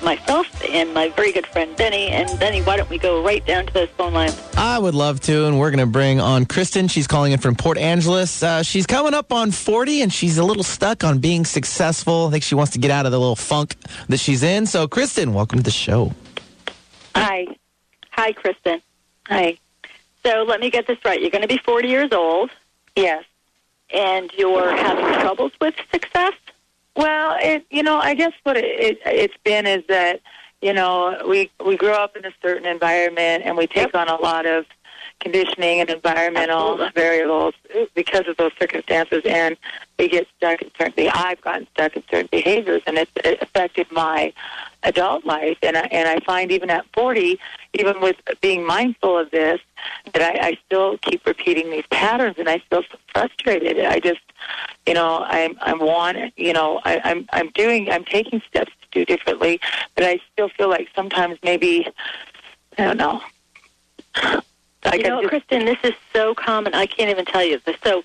[0.00, 2.06] myself and my very good friend Benny.
[2.06, 4.40] And Benny, why don't we go right down to those phone lines?
[4.56, 6.86] I would love to, and we're going to bring on Kristen.
[6.86, 8.44] She's calling in from Port Angeles.
[8.44, 12.28] Uh, she's coming up on 40, and she's a little stuck on being successful.
[12.28, 13.74] I think she wants to get out of the little funk
[14.08, 14.66] that she's in.
[14.66, 16.12] So, Kristen, welcome to the show.
[17.16, 17.48] Hi.
[18.10, 18.80] Hi, Kristen.
[19.26, 19.58] Hi.
[20.24, 21.20] So let me get this right.
[21.20, 22.50] You're going to be 40 years old.
[22.94, 23.24] Yes.
[23.92, 26.32] And you're having troubles with success?
[26.96, 30.20] Well, it you know, I guess what it, it it's been is that
[30.60, 34.16] you know we we grow up in a certain environment and we take on a
[34.16, 34.66] lot of
[35.22, 37.54] conditioning and environmental variables
[37.94, 39.56] because of those circumstances, and
[39.98, 41.08] we get stuck in certain.
[41.14, 44.32] I've gotten stuck in certain behaviors, and it's it affected my
[44.82, 45.58] adult life.
[45.62, 47.38] And I, and I find even at forty,
[47.74, 49.60] even with being mindful of this,
[50.12, 53.84] that I, I still keep repeating these patterns, and I feel so frustrated.
[53.84, 54.20] I just,
[54.86, 58.88] you know, I'm I'm want, you know, I, I'm I'm doing, I'm taking steps to
[58.90, 59.60] do differently,
[59.94, 61.86] but I still feel like sometimes maybe,
[62.76, 63.22] I don't know.
[64.84, 66.74] I you know, Kristen, this is so common.
[66.74, 67.60] I can't even tell you.
[67.84, 68.02] So,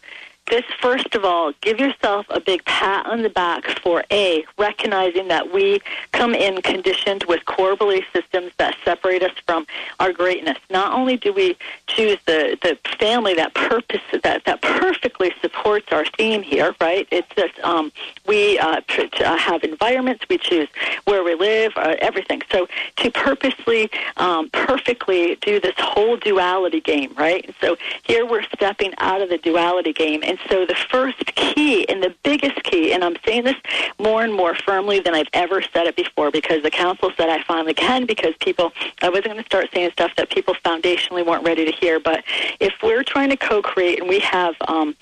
[0.50, 5.28] this first of all, give yourself a big pat on the back for a recognizing
[5.28, 5.82] that we
[6.12, 9.66] come in conditioned with core belief systems that separate us from
[10.00, 10.58] our greatness.
[10.70, 11.58] Not only do we
[11.88, 17.08] choose the the family that purpose that that perfectly supports our theme here, right?
[17.12, 17.92] It's just um,
[18.26, 20.68] we uh, uh, have environments we choose
[21.06, 22.42] where we live, uh, everything.
[22.52, 27.54] So to purposely, um, perfectly do this whole duality game, right?
[27.62, 31.88] So here we're stepping out of the duality game and and so the first key
[31.90, 33.56] and the biggest key, and I'm saying this
[34.00, 37.44] more and more firmly than I've ever said it before because the council said I
[37.44, 38.72] finally can because people,
[39.02, 42.00] I wasn't going to start saying stuff that people foundationally weren't ready to hear.
[42.00, 42.24] But
[42.60, 44.96] if we're trying to co-create and we have um,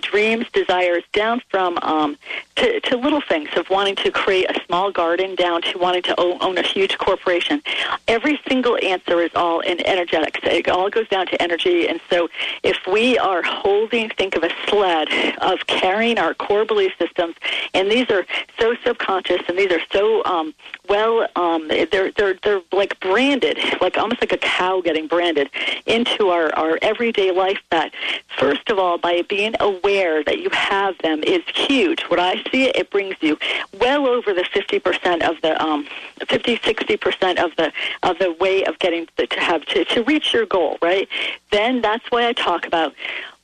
[0.00, 2.16] dreams, desires down from um,
[2.56, 6.20] to, to little things of wanting to create a small garden down to wanting to
[6.20, 7.62] own, own a huge corporation,
[8.08, 10.40] every single answer is all in energetics.
[10.42, 11.88] It all goes down to energy.
[11.88, 12.28] And so
[12.62, 17.34] if we are holding, think of a sled of carrying our core belief systems,
[17.72, 18.26] and these are
[18.58, 20.54] so subconscious, and these are so um,
[20.88, 25.48] well, um, they're they're they're like branded, like almost like a cow getting branded
[25.86, 27.58] into our our everyday life.
[27.70, 27.92] That
[28.38, 32.02] first of all, by being aware that you have them is huge.
[32.02, 33.38] What I see, it brings you
[33.80, 35.86] well over the fifty percent of the um,
[36.28, 37.72] 50, 60 percent of the
[38.02, 40.78] of the way of getting to have to to reach your goal.
[40.82, 41.08] Right.
[41.50, 42.94] Then that's why I talk about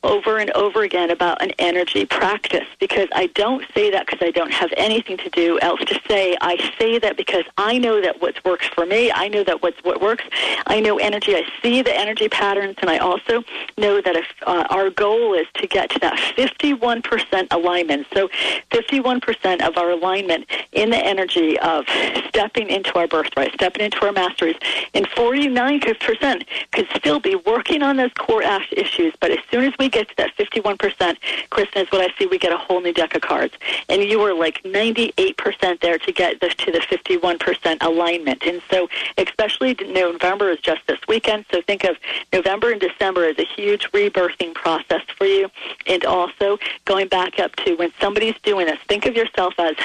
[0.03, 4.31] over and over again about an energy practice because I don't say that because I
[4.31, 6.37] don't have anything to do else to say.
[6.41, 9.13] I say that because I know that what works for me.
[9.13, 10.25] I know that what's what works.
[10.67, 11.35] I know energy.
[11.35, 13.45] I see the energy patterns, and I also
[13.77, 18.29] know that if uh, our goal is to get to that 51% alignment, so
[18.71, 21.85] 51% of our alignment in the energy of
[22.29, 24.57] stepping into our birthright, stepping into our masteries,
[24.95, 29.15] and 49% could still be working on those core issues.
[29.21, 31.17] But as soon as we get to that 51%,
[31.51, 33.55] Kristen, is what I see, we get a whole new deck of cards.
[33.89, 38.43] And you were like 98% there to get this to the 51% alignment.
[38.45, 41.47] And so, especially November is just this weekend.
[41.51, 41.97] So think of
[42.33, 45.51] November and December as a huge rebirthing process for you.
[45.87, 49.77] And also going back up to when somebody's doing this, think of yourself as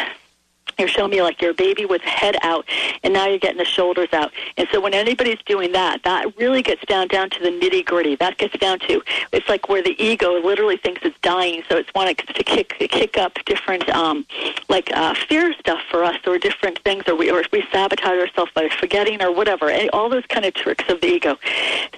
[0.78, 2.66] you're showing me like you're baby with the head out,
[3.04, 4.32] and now you're getting the shoulders out.
[4.58, 8.16] And so when anybody's doing that, that really gets down down to the nitty gritty.
[8.16, 9.02] That gets down to
[9.32, 13.18] it's like where the ego literally thinks it's dying, so it's wanting to kick kick
[13.18, 14.26] up different um,
[14.70, 18.52] like uh, fear stuff for us, or different things, or we or we sabotage ourselves
[18.54, 19.72] by forgetting, or whatever.
[19.94, 21.38] All those kind of tricks of the ego.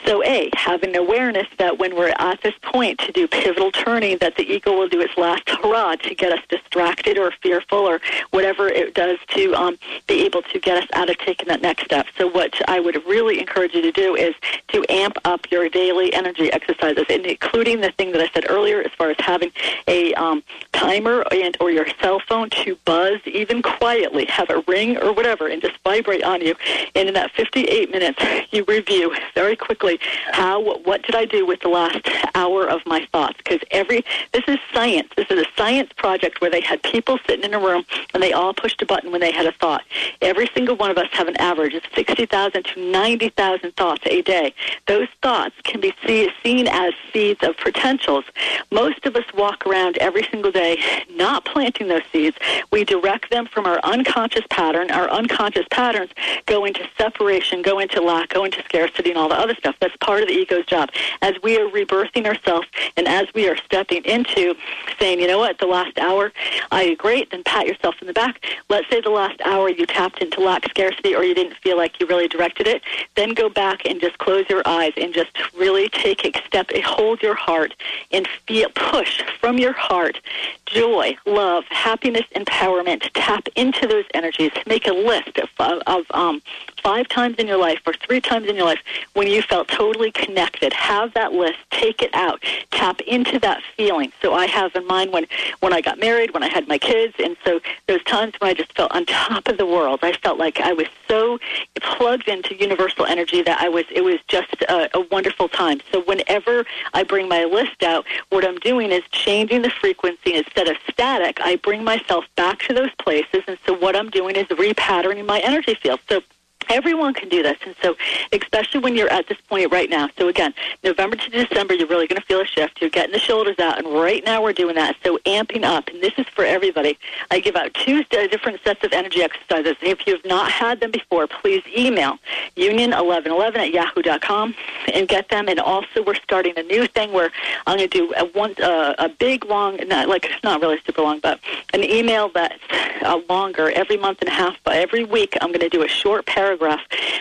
[0.06, 4.36] So a having awareness that when we're at this point to do pivotal turning, that
[4.36, 8.00] the ego will do its last hurrah to get us distracted or fearful or
[8.32, 11.86] whatever it does to um, be able to get us out of taking that next
[11.86, 12.08] step.
[12.18, 14.36] So what I would really encourage you to do is
[14.70, 18.92] to amp up your daily energy exercises, including the thing that I said earlier, as
[18.98, 19.52] far as having
[19.88, 20.44] a um,
[20.74, 25.48] timer and or your cell phone to buzz even quietly, have a ring or whatever,
[25.48, 26.56] and just vibrate on you.
[26.96, 30.00] And in that 58 minutes, you review very quickly
[30.32, 33.38] how what did I do with the last hour of my thoughts?
[33.38, 34.04] Because every
[34.34, 35.10] this is science.
[35.16, 38.34] This is a science project where they had people sitting in a room and they
[38.34, 39.84] all pushed a button when they had a thought.
[40.22, 44.54] Every single one of us have an average of 60,000 to 90,000 thoughts a day.
[44.88, 48.26] Those thoughts can be see, seen as seeds of potentials.
[48.72, 50.78] Most of us walk around every single day
[51.12, 52.38] not planting those seeds.
[52.72, 54.92] We direct them from our unconscious pattern.
[54.92, 56.12] Our unconscious patterns
[56.46, 59.76] go into separation, go into lack, go into scarcity, and all the other stuff.
[59.80, 60.90] That's part of the ego's job.
[61.22, 64.56] As we are rebirthing ourselves and as we are stepping into
[65.00, 66.32] saying, you know what, the last hour,
[66.72, 68.44] I great, then pat yourself in the back.
[68.70, 72.00] Let's say the last hour you tapped into lack, scarcity, or you didn't feel like
[72.00, 72.82] you really directed it.
[73.16, 77.22] Then go back and just close your eyes and just really take a step, hold
[77.22, 77.74] your heart
[78.12, 80.20] and feel, push from your heart
[80.68, 83.10] joy, love, happiness, empowerment.
[83.14, 84.52] Tap into those energies.
[84.66, 85.50] Make a list of,
[85.88, 86.42] of um,
[86.88, 88.80] five times in your life or three times in your life
[89.12, 90.72] when you felt totally connected.
[90.72, 91.60] Have that list.
[91.70, 92.42] Take it out.
[92.72, 94.14] Tap into that feeling.
[94.22, 95.26] So I have in mind when
[95.60, 98.54] when I got married, when I had my kids, and so those times when I
[98.54, 100.00] just felt on top of the world.
[100.02, 101.40] I felt like I was so
[101.82, 103.84] plugged into universal energy that I was.
[103.92, 105.82] It was just a, a wonderful time.
[105.92, 110.70] So whenever I bring my list out, what I'm doing is changing the frequency instead
[110.70, 111.42] of static.
[111.42, 115.40] I bring myself back to those places, and so what I'm doing is repatterning my
[115.40, 116.00] energy field.
[116.08, 116.22] So
[116.70, 117.96] Everyone can do this, and so
[118.32, 120.10] especially when you're at this point right now.
[120.18, 120.54] So again,
[120.84, 122.82] November to December, you're really going to feel a shift.
[122.82, 124.96] You're getting the shoulders out, and right now we're doing that.
[125.04, 126.98] So amping up, and this is for everybody.
[127.32, 129.76] I give out two different sets of energy exercises.
[129.82, 132.18] If you have not had them before, please email
[132.56, 134.56] union1111 at yahoo.com
[134.94, 135.48] and get them.
[135.48, 137.32] And also, we're starting a new thing where
[137.66, 141.02] I'm going to do a one uh, a big long, not like not really super
[141.02, 141.40] long, but
[141.74, 142.60] an email that's
[143.02, 144.58] uh, longer every month and a half.
[144.64, 146.57] But every week, I'm going to do a short paragraph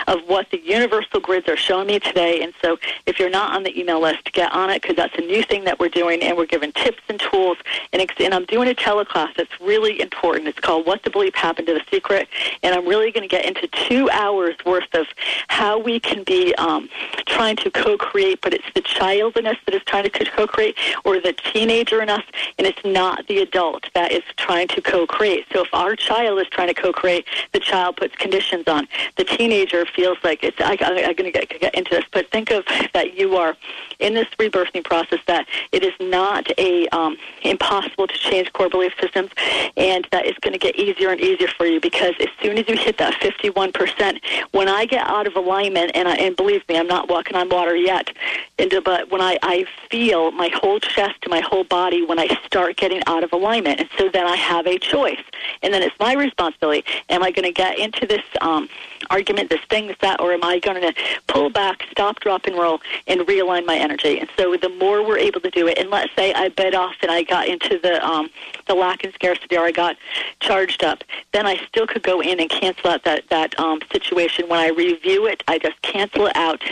[0.07, 2.43] of what the universal grids are showing me today.
[2.43, 5.22] And so if you're not on the email list, get on it because that's a
[5.22, 7.59] new thing that we're doing, and we're giving tips and tools.
[7.93, 10.49] And, and I'm doing a teleclass that's really important.
[10.49, 12.28] It's called What the Bleep Happened to the Secret,
[12.62, 15.07] and I'm really going to get into two hours worth of
[15.49, 16.89] how we can be um,
[17.26, 21.20] trying to co-create, but it's the child in us that is trying to co-create, or
[21.20, 22.24] the teenager in us,
[22.59, 25.45] and it's not the adult that is trying to co-create.
[25.53, 28.89] So if our child is trying to co-create, the child puts conditions on.
[29.16, 32.64] The teenager feels like it's I, I'm going to get, into this, but think of
[32.94, 33.56] that you are
[33.98, 38.92] in this rebirthing process that it is not a um, impossible to change core belief
[39.00, 39.30] systems,
[39.76, 42.68] and that it's going to get easier and easier for you because as soon as
[42.68, 44.20] you hit that 51%,
[44.52, 47.48] when I get out of alignment, and I, and believe me, I'm not walking on
[47.48, 48.10] water yet,
[48.58, 52.28] and, but when I, I feel my whole chest and my whole body when I
[52.44, 55.22] start getting out of alignment, and so then I have a choice,
[55.62, 56.84] and then it's my responsibility.
[57.08, 58.68] Am I going to get into this um,
[59.11, 60.94] argument, this thing, this that, or am I going to
[61.26, 64.18] pull back, stop, drop, and roll, and realign my energy?
[64.18, 66.94] And so the more we're able to do it, and let's say I bed off
[67.02, 68.28] and I got into the um,
[68.66, 69.96] the lack and scarcity, or I got
[70.40, 74.48] charged up, then I still could go in and cancel out that that um, situation.
[74.48, 76.62] When I review it, I just cancel it out.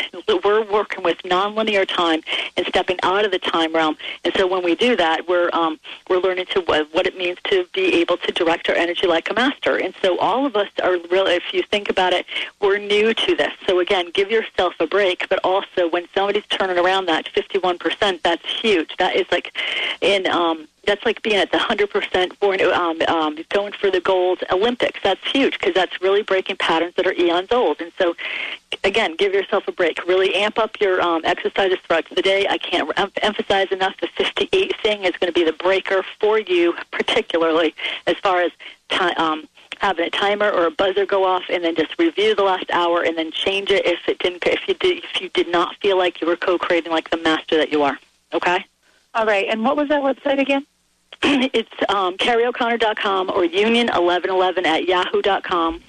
[0.45, 2.20] We're working with nonlinear time
[2.57, 3.97] and stepping out of the time realm.
[4.24, 5.78] And so when we do that, we're um,
[6.09, 9.30] we're learning to what, what it means to be able to direct our energy like
[9.30, 9.76] a master.
[9.76, 12.24] And so all of us are really, if you think about it,
[12.61, 13.53] we're new to this.
[13.66, 15.29] So again, give yourself a break.
[15.29, 18.97] But also, when somebody's turning around that 51%, that's huge.
[18.99, 19.57] That is like
[20.01, 24.43] in um, that's like being at the 100% born, um, um, going for the gold
[24.51, 25.01] Olympics.
[25.03, 27.81] That's huge because that's really breaking patterns that are eons old.
[27.81, 28.14] And so,
[28.83, 30.05] again, give yourself a break.
[30.07, 32.47] Really amp up your um, exercises throughout the day.
[32.49, 36.39] I can't em- emphasize enough the 58 thing is going to be the breaker for
[36.39, 37.75] you, particularly
[38.07, 38.53] as far as
[38.89, 39.14] time.
[39.16, 39.49] Um,
[39.85, 43.03] having a timer or a buzzer go off and then just review the last hour
[43.03, 45.99] and then change it if it didn't if you did if you did not feel
[45.99, 47.99] like you were co-creating like the master that you are
[48.32, 48.64] okay?
[49.12, 50.66] All right and what was that website again?
[51.53, 55.82] It's um, kerrieoconnor.com or union1111 at yahoo.com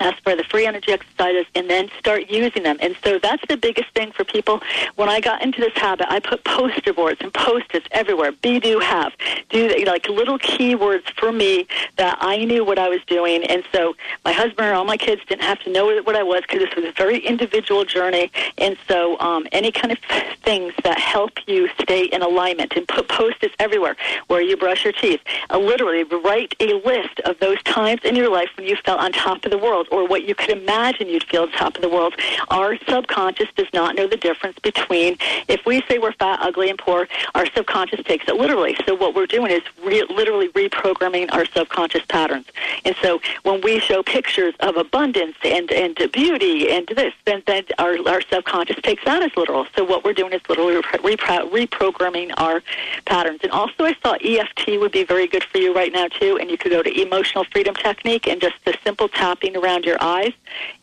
[0.00, 2.76] ask for the free energy exercises and then start using them.
[2.80, 4.60] And so that's the biggest thing for people.
[4.96, 8.32] When I got into this habit, I put poster boards and post-its everywhere.
[8.32, 9.12] Be, do, have.
[9.50, 13.44] Do like little keywords for me that I knew what I was doing.
[13.44, 13.94] And so
[14.24, 16.74] my husband and all my kids didn't have to know what I was because this
[16.74, 18.30] was a very individual journey.
[18.58, 19.98] And so um, any kind of
[20.42, 23.96] things that help you stay in alignment and put post-its everywhere
[24.28, 25.20] where you brush your teeth.
[25.50, 29.12] Uh, literally write a list of those times in your life when you felt on
[29.12, 32.14] top of the world or what you could imagine you'd feel top of the world.
[32.48, 35.16] Our subconscious does not know the difference between
[35.48, 38.76] if we say we're fat, ugly, and poor, our subconscious takes it literally.
[38.86, 42.46] So what we're doing is re- literally reprogramming our subconscious patterns.
[42.84, 47.64] And so when we show pictures of abundance and, and beauty and this, then, then
[47.78, 49.66] our, our subconscious takes that as literal.
[49.76, 52.62] So what we're doing is literally repro- reprogramming our
[53.06, 53.40] patterns.
[53.42, 56.38] And also I thought EFT would be very good for you right now too.
[56.38, 59.84] And you could go to Emotional Freedom Technique and just the simple tapping around around
[59.84, 60.32] your eyes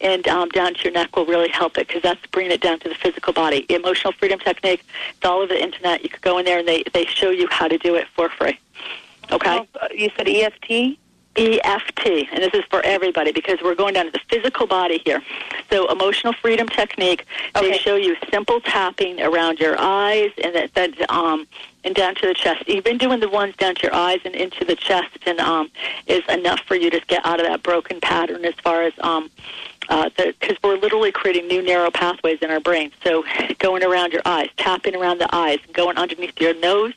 [0.01, 2.79] and um, down to your neck will really help it because that's bringing it down
[2.79, 3.65] to the physical body.
[3.69, 4.83] Emotional freedom technique,
[5.15, 6.03] it's all over the internet.
[6.03, 8.29] You could go in there and they, they show you how to do it for
[8.29, 8.59] free.
[9.31, 9.67] Okay?
[9.81, 10.97] Uh, you said EFT?
[11.37, 15.21] EFT, and this is for everybody because we're going down to the physical body here.
[15.69, 17.25] So, emotional freedom technique.
[17.55, 17.71] Okay.
[17.71, 21.47] They show you simple tapping around your eyes and that, that um,
[21.83, 22.67] and down to the chest.
[22.67, 25.69] You've been doing the ones down to your eyes and into the chest, and um,
[26.07, 29.29] is enough for you to get out of that broken pattern as far as um,
[29.87, 32.91] because uh, we're literally creating new narrow pathways in our brain.
[33.03, 33.23] So
[33.59, 36.93] going around your eyes, tapping around the eyes, going underneath your nose,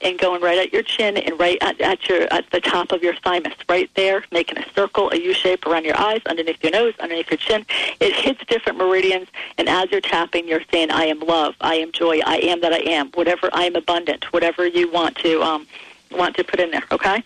[0.00, 3.02] and going right at your chin and right at, at your at the top of
[3.02, 6.72] your thymus, right there, making a circle, a U shape around your eyes, underneath your
[6.72, 7.64] nose, underneath your chin.
[8.00, 9.28] It hits different meridians,
[9.58, 12.72] and as you're tapping, you're saying, "I am love, I am joy, I am that
[12.72, 15.66] I am, whatever I am abundant, whatever you want to um,
[16.10, 17.22] want to put in there." Okay.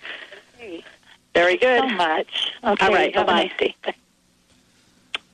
[1.34, 1.82] Very good.
[1.82, 2.52] so much.
[2.64, 3.14] Okay, All right.
[3.14, 3.50] Bye
[3.84, 3.94] bye.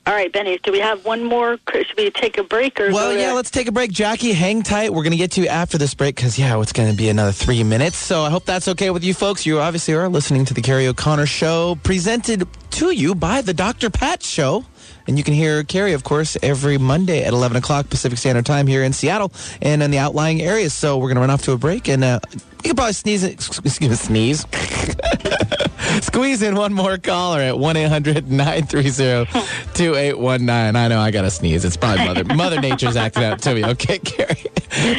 [0.05, 1.57] All right, Benny, do we have one more?
[1.71, 2.77] Should we take a break?
[2.77, 2.91] or?
[2.91, 3.89] Well, yeah, let's take a break.
[3.89, 4.91] Jackie, hang tight.
[4.91, 7.07] We're going to get to you after this break because, yeah, it's going to be
[7.07, 7.95] another three minutes.
[7.95, 9.45] So I hope that's okay with you folks.
[9.45, 13.89] You obviously are listening to the Kerrie O'Connor Show, presented to you by the Dr.
[13.89, 14.65] Pat Show.
[15.07, 18.67] And you can hear Kerrie, of course, every Monday at 11 o'clock Pacific Standard Time
[18.67, 19.31] here in Seattle
[19.61, 20.73] and in the outlying areas.
[20.73, 23.23] So we're going to run off to a break and uh, you can probably sneeze.
[23.23, 24.45] Excuse me, sneeze.
[26.01, 29.25] Squeeze in one more caller at 1 800 930
[29.73, 30.75] 2819.
[30.75, 31.65] I know I got to sneeze.
[31.65, 33.65] It's probably Mother, Mother Nature's acting out to me.
[33.65, 34.45] Okay, Kerrie.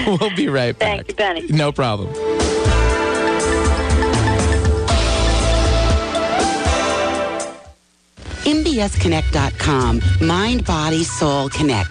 [0.06, 1.06] we'll be right back.
[1.06, 1.46] Thank you, Benny.
[1.48, 2.12] No problem.
[8.64, 11.90] MBSConnect.com, Mind, Body, Soul Connect,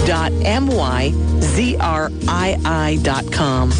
[0.06, 1.18] dot M-Y-Z-R-I-I
[3.02, 3.70] dot com.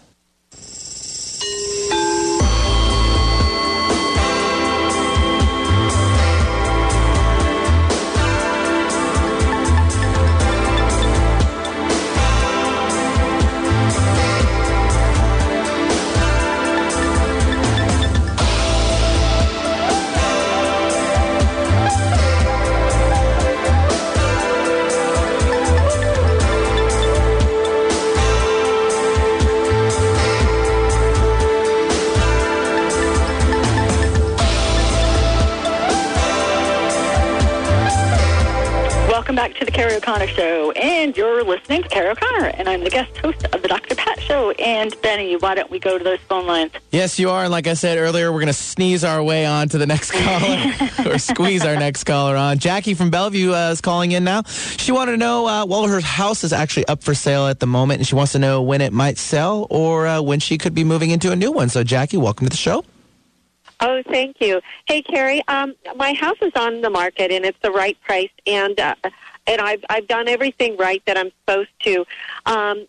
[40.35, 43.95] Show, and you're listening to Kerrie O'Connor, and I'm the guest host of the Dr.
[43.95, 44.51] Pat Show.
[44.51, 46.71] And Benny, why don't we go to those phone lines?
[46.91, 47.43] Yes, you are.
[47.43, 50.11] And like I said earlier, we're going to sneeze our way on to the next
[50.11, 50.71] caller
[51.11, 52.59] or squeeze our next caller on.
[52.59, 54.43] Jackie from Bellevue uh, is calling in now.
[54.43, 57.67] She wanted to know, uh, well, her house is actually up for sale at the
[57.67, 60.73] moment, and she wants to know when it might sell or uh, when she could
[60.73, 61.69] be moving into a new one.
[61.69, 62.83] So, Jackie, welcome to the show.
[63.81, 64.59] Oh, thank you.
[64.85, 68.79] Hey, Kerrie, um, my house is on the market and it's the right price, and
[68.79, 68.95] uh,
[69.49, 72.05] and I've I've done everything right that I'm supposed to.
[72.45, 72.85] Um,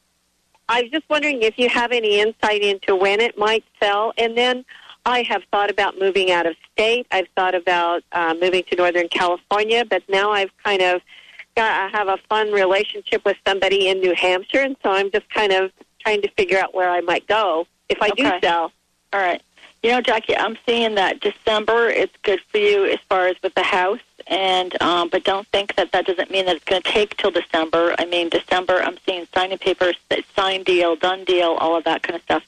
[0.68, 4.36] I was just wondering if you have any insight into when it might sell, and
[4.36, 4.64] then
[5.06, 7.06] I have thought about moving out of state.
[7.10, 11.00] I've thought about uh, moving to Northern California, but now I've kind of
[11.56, 15.28] got I have a fun relationship with somebody in New Hampshire, and so I'm just
[15.30, 18.70] kind of trying to figure out where I might go if I do sell.
[19.12, 19.42] All right.
[19.82, 23.54] You know, Jackie, I'm seeing that December it's good for you as far as with
[23.54, 24.00] the house,
[24.30, 27.32] and um, but don't think that that doesn't mean that it's going to take till
[27.32, 27.94] December.
[27.98, 29.96] I mean, December, I'm seeing signing papers,
[30.36, 32.44] signed deal, done deal, all of that kind of stuff.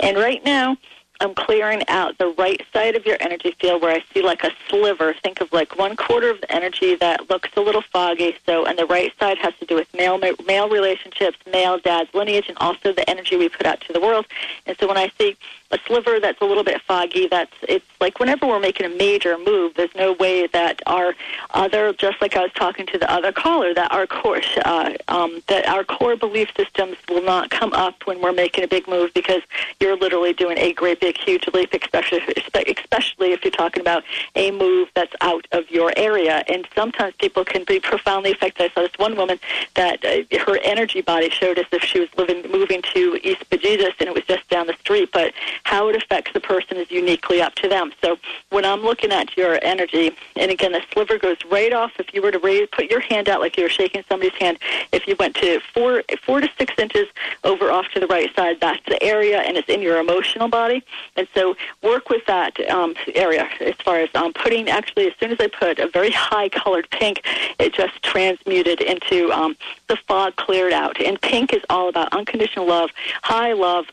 [0.00, 0.76] And right now,
[1.22, 4.50] I'm clearing out the right side of your energy field where I see like a
[4.68, 5.14] sliver.
[5.22, 8.36] Think of like one quarter of the energy that looks a little foggy.
[8.44, 12.48] So, and the right side has to do with male male relationships, male dad's lineage,
[12.48, 14.26] and also the energy we put out to the world.
[14.66, 15.36] And so, when I see
[15.70, 19.38] a sliver that's a little bit foggy, that's it's like whenever we're making a major
[19.38, 21.14] move, there's no way that our
[21.50, 25.40] other, just like I was talking to the other caller, that our core, uh, um,
[25.46, 29.14] that our core belief systems will not come up when we're making a big move
[29.14, 29.42] because
[29.80, 32.20] you're literally doing a great big huge leap, especially
[32.76, 34.04] especially if you're talking about
[34.34, 36.44] a move that's out of your area.
[36.48, 38.70] And sometimes people can be profoundly affected.
[38.70, 39.38] I saw this one woman
[39.74, 43.94] that uh, her energy body showed as if she was living moving to East Pajitas
[44.00, 45.32] and it was just down the street, but
[45.64, 47.92] how it affects the person is uniquely up to them.
[48.02, 48.18] So
[48.50, 51.92] when I'm looking at your energy, and again, the sliver goes right off.
[51.98, 54.58] If you were to raise, put your hand out like you were shaking somebody's hand,
[54.92, 57.06] if you went to four, four to six inches
[57.44, 60.84] over off to the right side, that's the area, and it's in your emotional body.
[61.16, 64.68] And so work with that um, area as far as um, putting.
[64.68, 67.22] Actually, as soon as I put a very high colored pink,
[67.58, 69.56] it just transmuted into um,
[69.88, 71.00] the fog cleared out.
[71.00, 72.90] And pink is all about unconditional love,
[73.22, 73.86] high love.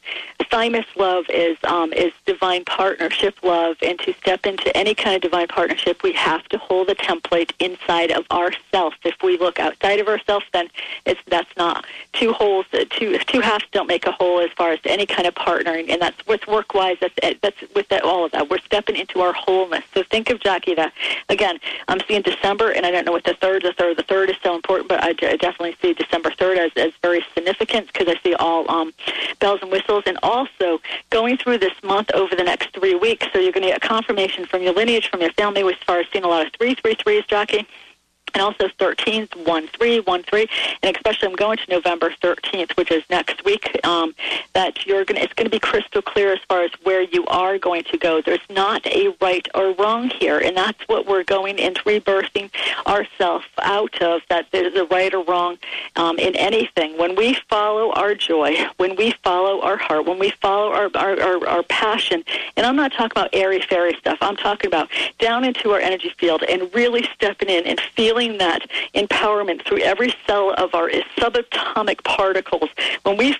[0.49, 5.21] Thymus love is um, is divine partnership love, and to step into any kind of
[5.21, 8.95] divine partnership, we have to hold the template inside of ourself.
[9.03, 10.69] If we look outside of ourselves, then
[11.05, 12.65] it's that's not two holes.
[12.73, 15.89] uh, Two two halves don't make a whole as far as any kind of partnering,
[15.89, 16.97] and that's with work wise.
[16.99, 18.49] That's that's with that, all of that.
[18.49, 19.83] We're stepping into our wholeness.
[19.93, 20.93] So think of Jackie that
[21.29, 21.59] again.
[21.87, 23.63] I'm seeing December, and I don't know what the third.
[23.63, 23.97] The third.
[23.97, 27.87] The third is so important, but I, definitely see December third as as very significant
[27.87, 28.93] because I see all um,
[29.39, 33.27] bells and whistles, and also going through this month over the next three weeks.
[33.33, 36.05] So you're going to get confirmation from your lineage, from your family, as far as
[36.11, 37.67] seeing a lot of three, three, threes, Jackie.
[38.33, 40.49] And also 13th, 1 3, 1 3,
[40.83, 44.13] and especially I'm going to November 13th, which is next week, um,
[44.53, 47.25] that you're going to, it's going to be crystal clear as far as where you
[47.27, 48.21] are going to go.
[48.21, 52.49] There's not a right or wrong here, and that's what we're going into rebirthing
[52.87, 55.57] ourselves out of, that there's a right or wrong
[55.95, 56.97] um, in anything.
[56.97, 61.19] When we follow our joy, when we follow our heart, when we follow our, our,
[61.21, 62.23] our, our passion,
[62.55, 66.43] and I'm not talking about airy-fairy stuff, I'm talking about down into our energy field
[66.43, 72.69] and really stepping in and feeling that empowerment through every cell of our subatomic particles.
[73.03, 73.35] When we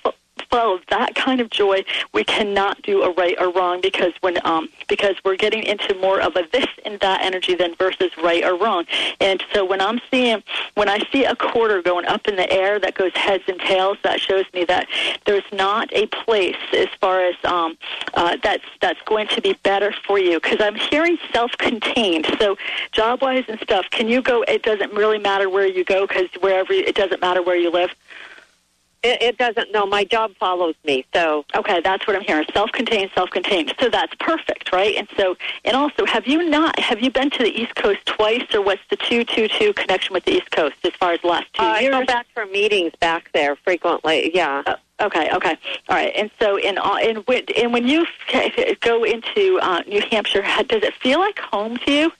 [0.49, 1.83] follow that kind of joy,
[2.13, 6.21] we cannot do a right or wrong because when um, because we're getting into more
[6.21, 8.85] of a this and that energy than versus right or wrong.
[9.19, 10.43] And so when I'm seeing
[10.75, 13.97] when I see a quarter going up in the air that goes heads and tails,
[14.03, 14.87] that shows me that
[15.25, 17.77] there's not a place as far as um,
[18.13, 22.27] uh, that's that's going to be better for you because I'm hearing self-contained.
[22.39, 22.57] So
[22.91, 24.43] job wise and stuff, can you go?
[24.43, 27.91] It doesn't really matter where you go because wherever it doesn't matter where you live.
[29.01, 29.71] It, it doesn't.
[29.71, 31.05] No, my job follows me.
[31.13, 32.45] So okay, that's what I'm hearing.
[32.53, 33.73] Self-contained, self-contained.
[33.79, 34.95] So that's perfect, right?
[34.95, 36.77] And so, and also, have you not?
[36.79, 40.13] Have you been to the East Coast twice, or what's the two two two connection
[40.13, 41.95] with the East Coast as far as the last two uh, years?
[41.95, 44.31] I go back for meetings back there frequently.
[44.33, 44.63] Yeah.
[44.65, 46.11] Uh, Okay, okay, all right.
[46.13, 47.23] And so, in in
[47.55, 48.05] and when you
[48.81, 52.11] go into uh, New Hampshire, does it feel like home to you?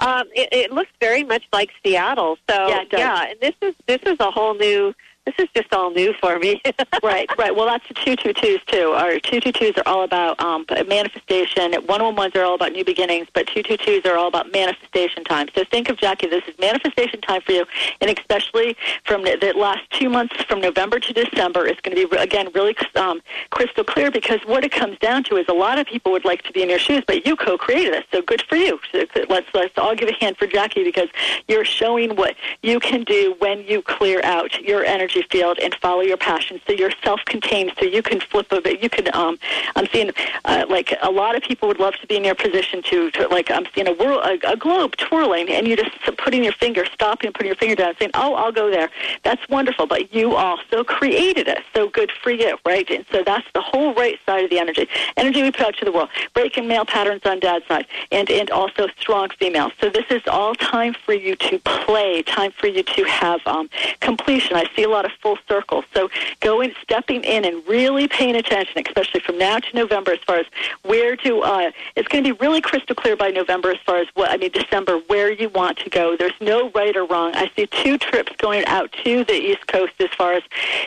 [0.00, 2.36] Um, it, it looks very much like Seattle.
[2.48, 4.94] So yeah, yeah, and this is this is a whole new
[5.26, 6.60] this is just all new for me.
[7.02, 7.54] right, right.
[7.54, 8.90] Well, that's the two two twos too.
[8.90, 11.72] Our two two twos are all about um, manifestation.
[11.86, 14.52] One one ones are all about new beginnings, but two two twos are all about
[14.52, 15.48] manifestation time.
[15.54, 16.28] So think of Jackie.
[16.28, 17.64] This is manifestation time for you,
[18.02, 22.06] and especially from the, the last two months, from November to December, is going to
[22.08, 25.78] be again really um, crystal clear because what it comes down to is a lot
[25.78, 28.42] of people would like to be in your shoes, but you co-created this, so good
[28.42, 28.78] for you.
[28.92, 31.08] So let's let's all give a hand for Jackie because
[31.48, 35.74] you're showing what you can do when you clear out your energy energy field and
[35.76, 36.60] follow your passion.
[36.66, 38.82] So you're self-contained, so you can flip a bit.
[38.82, 39.14] You can.
[39.14, 39.38] Um,
[39.76, 40.10] I'm seeing
[40.44, 43.28] uh, like a lot of people would love to be in your position to, to
[43.28, 46.84] like I'm seeing a world, a, a globe twirling, and you just putting your finger,
[46.86, 48.90] stopping, putting your finger down, saying, "Oh, I'll go there."
[49.22, 52.88] That's wonderful, but you also created it, so good for you, right?
[52.90, 54.88] And so that's the whole right side of the energy.
[55.16, 58.50] Energy we put out to the world, breaking male patterns on dad's side, and and
[58.50, 59.70] also strong female.
[59.80, 63.68] So this is all time for you to play, time for you to have um,
[64.00, 64.56] completion.
[64.56, 65.84] I see a lot lot of full circle.
[65.92, 70.38] So going, stepping in and really paying attention, especially from now to November, as far
[70.38, 70.46] as
[70.82, 74.08] where to, uh, it's going to be really crystal clear by November as far as
[74.14, 76.16] what, I mean, December, where you want to go.
[76.16, 77.32] There's no right or wrong.
[77.34, 80.42] I see two trips going out to the East Coast as far as,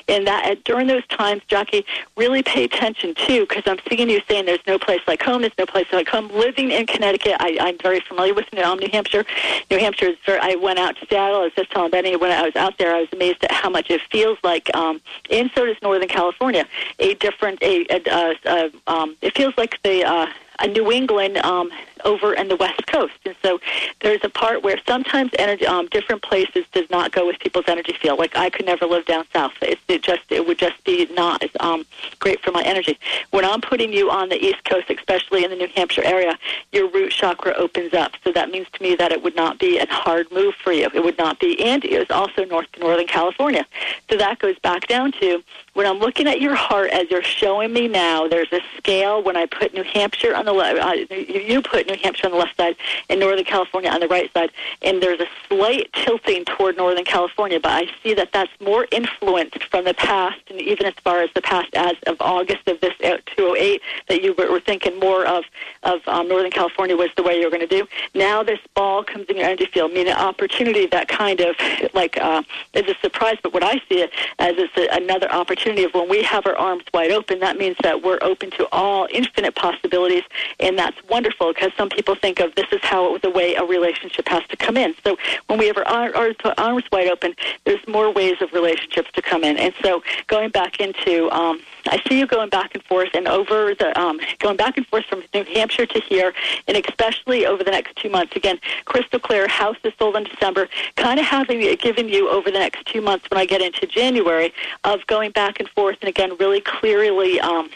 [0.07, 4.45] in that, during those times, Jackie, really pay attention too, because I'm seeing you saying
[4.45, 6.29] there's no place like home, there's no place like home.
[6.29, 8.61] Living in Connecticut, I, I'm very familiar with New
[8.91, 9.25] Hampshire.
[9.71, 12.31] New Hampshire is very, I went out to Seattle, I was just telling Benny when
[12.31, 15.49] I was out there, I was amazed at how much it feels like, um, and
[15.55, 16.67] so does Northern California,
[16.99, 20.27] a different, a, a, uh, uh, um, it feels like the, uh,
[20.59, 21.71] a New England um,
[22.05, 23.13] over in the West Coast.
[23.25, 23.59] And so
[24.01, 27.93] there's a part where sometimes energy, um, different places does not go with people's energy
[27.93, 28.19] field.
[28.19, 29.53] Like I could never live down south.
[29.61, 31.85] It, it just it would just be not as um,
[32.19, 32.97] great for my energy.
[33.31, 36.37] When I'm putting you on the East Coast, especially in the New Hampshire area,
[36.71, 38.13] your root chakra opens up.
[38.23, 40.89] So that means to me that it would not be a hard move for you.
[40.93, 43.65] It would not be, and it is also North to Northern California.
[44.09, 45.43] So that goes back down to
[45.73, 48.27] when I'm looking at your heart as you're showing me now.
[48.27, 50.79] There's a scale when I put New Hampshire on the left.
[50.79, 52.75] Uh, you put New Hampshire on the left side
[53.09, 54.51] and Northern California on the right side.
[54.81, 59.63] And there's a slight tilting toward Northern California, but I see that that's more influenced
[59.65, 62.93] from the past, and even as far as the past as of August of this
[62.99, 65.43] 208, that you were thinking more of
[65.83, 67.87] of um, Northern California was the way you were going to do.
[68.13, 71.55] Now this ball comes in your energy field, meaning an opportunity that kind of
[71.93, 73.37] like uh, is a surprise.
[73.41, 76.55] But what I see it as is a, another opportunity of when we have our
[76.55, 77.39] arms wide open.
[77.39, 80.23] That means that we're open to all infinite possibilities,
[80.59, 84.27] and that's wonderful because some people think of this is how the way a relationship
[84.27, 84.95] has to come in.
[85.03, 85.17] So
[85.47, 86.15] when we have our,
[86.57, 89.57] arms wide open, there's more ways of relationships to come in.
[89.57, 93.73] And so going back into, um, I see you going back and forth and over
[93.75, 96.33] the, um, going back and forth from New Hampshire to here,
[96.67, 98.35] and especially over the next two months.
[98.35, 102.59] Again, crystal clear, house is sold in December, kind of having given you over the
[102.59, 104.53] next two months when I get into January
[104.83, 107.69] of going back and forth and again really clearly um,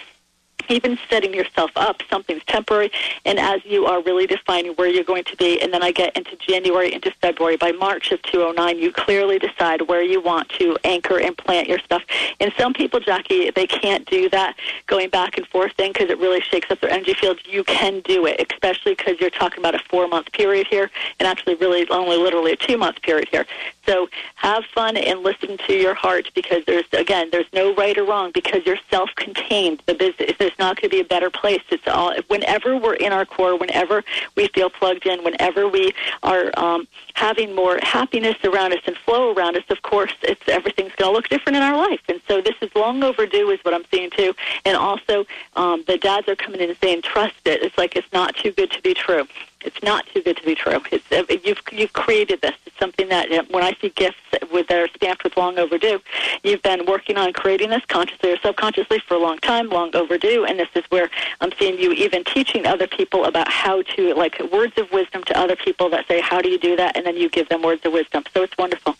[0.71, 2.01] even setting yourself up.
[2.09, 2.91] Something's temporary,
[3.25, 6.15] and as you are really defining where you're going to be, and then I get
[6.15, 7.57] into January, into February.
[7.57, 11.79] By March of 209, you clearly decide where you want to anchor and plant your
[11.79, 12.03] stuff.
[12.39, 14.55] And some people, Jackie, they can't do that
[14.87, 17.39] going back and forth thing because it really shakes up their energy field.
[17.45, 21.27] You can do it, especially because you're talking about a four month period here, and
[21.27, 23.45] actually, really only literally a two month period here.
[23.85, 28.05] So have fun and listen to your heart because there's again there's no right or
[28.05, 29.81] wrong because you're self-contained.
[29.85, 31.63] The business there's not going to be a better place.
[31.69, 34.03] It's all whenever we're in our core, whenever
[34.35, 35.93] we feel plugged in, whenever we
[36.23, 39.63] are um, having more happiness around us and flow around us.
[39.69, 42.69] Of course, it's everything's going to look different in our life, and so this is
[42.75, 44.33] long overdue, is what I'm seeing too.
[44.65, 48.11] And also, um, the dads are coming in and saying, "Trust it." It's like it's
[48.13, 49.27] not too good to be true.
[49.63, 50.81] It's not too good to be true.
[50.91, 52.55] It's uh, you've you've created this.
[52.65, 54.17] It's something that uh, when I see gifts
[54.51, 55.99] with that are stamped with long overdue,
[56.43, 60.45] you've been working on creating this consciously or subconsciously for a long time, long overdue.
[60.45, 61.09] And this is where
[61.41, 65.37] I'm seeing you even teaching other people about how to like words of wisdom to
[65.37, 67.85] other people that say, "How do you do that?" And then you give them words
[67.85, 68.23] of wisdom.
[68.33, 68.95] So it's wonderful.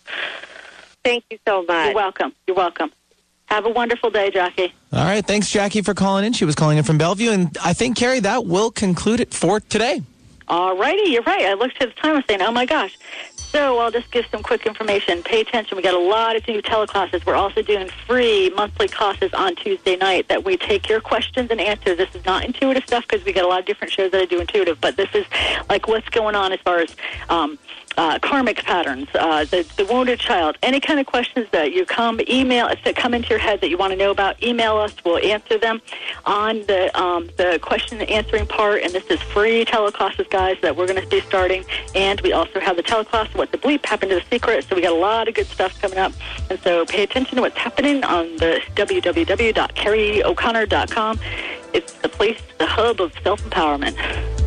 [1.04, 1.88] Thank you so much.
[1.88, 2.34] You're welcome.
[2.48, 2.92] You're welcome.
[3.52, 4.74] Have a wonderful day, Jackie.
[4.94, 5.26] All right.
[5.26, 6.32] Thanks, Jackie, for calling in.
[6.32, 7.32] She was calling in from Bellevue.
[7.32, 10.04] And I think, Kerrie, that will conclude it for today.
[10.52, 11.46] All righty, you're right.
[11.46, 13.00] I looked at the time and saying, oh my gosh.
[13.38, 15.24] So I'll just give some quick information.
[15.24, 15.78] Pay attention.
[15.78, 17.26] We got a lot of new teleclasses.
[17.26, 21.62] We're also doing free monthly classes on Tuesday night that we take your questions and
[21.62, 21.96] answers.
[21.96, 24.26] This is not intuitive stuff because we got a lot of different shows that I
[24.26, 25.26] do intuitive, but this is
[25.70, 26.94] like what's going on as far as
[27.30, 27.58] um,
[27.98, 32.20] uh, karmic patterns, uh, the, the wounded child, any kind of questions that you come
[32.30, 34.94] email that come into your head that you want to know about, email us.
[35.04, 35.82] We'll answer them
[36.26, 38.82] on the um, the question and answering part.
[38.84, 41.64] And this is free teleclasses, guys, that we're going to be starting.
[41.96, 44.66] And we also have the teleclass, what the bleep happened to the secret.
[44.66, 46.14] So we got a lot of good stuff coming up.
[46.50, 51.20] And so pay attention to what's happening on the www.kerrieoconnor.com.
[51.74, 54.41] It's the place, the hub of self empowerment.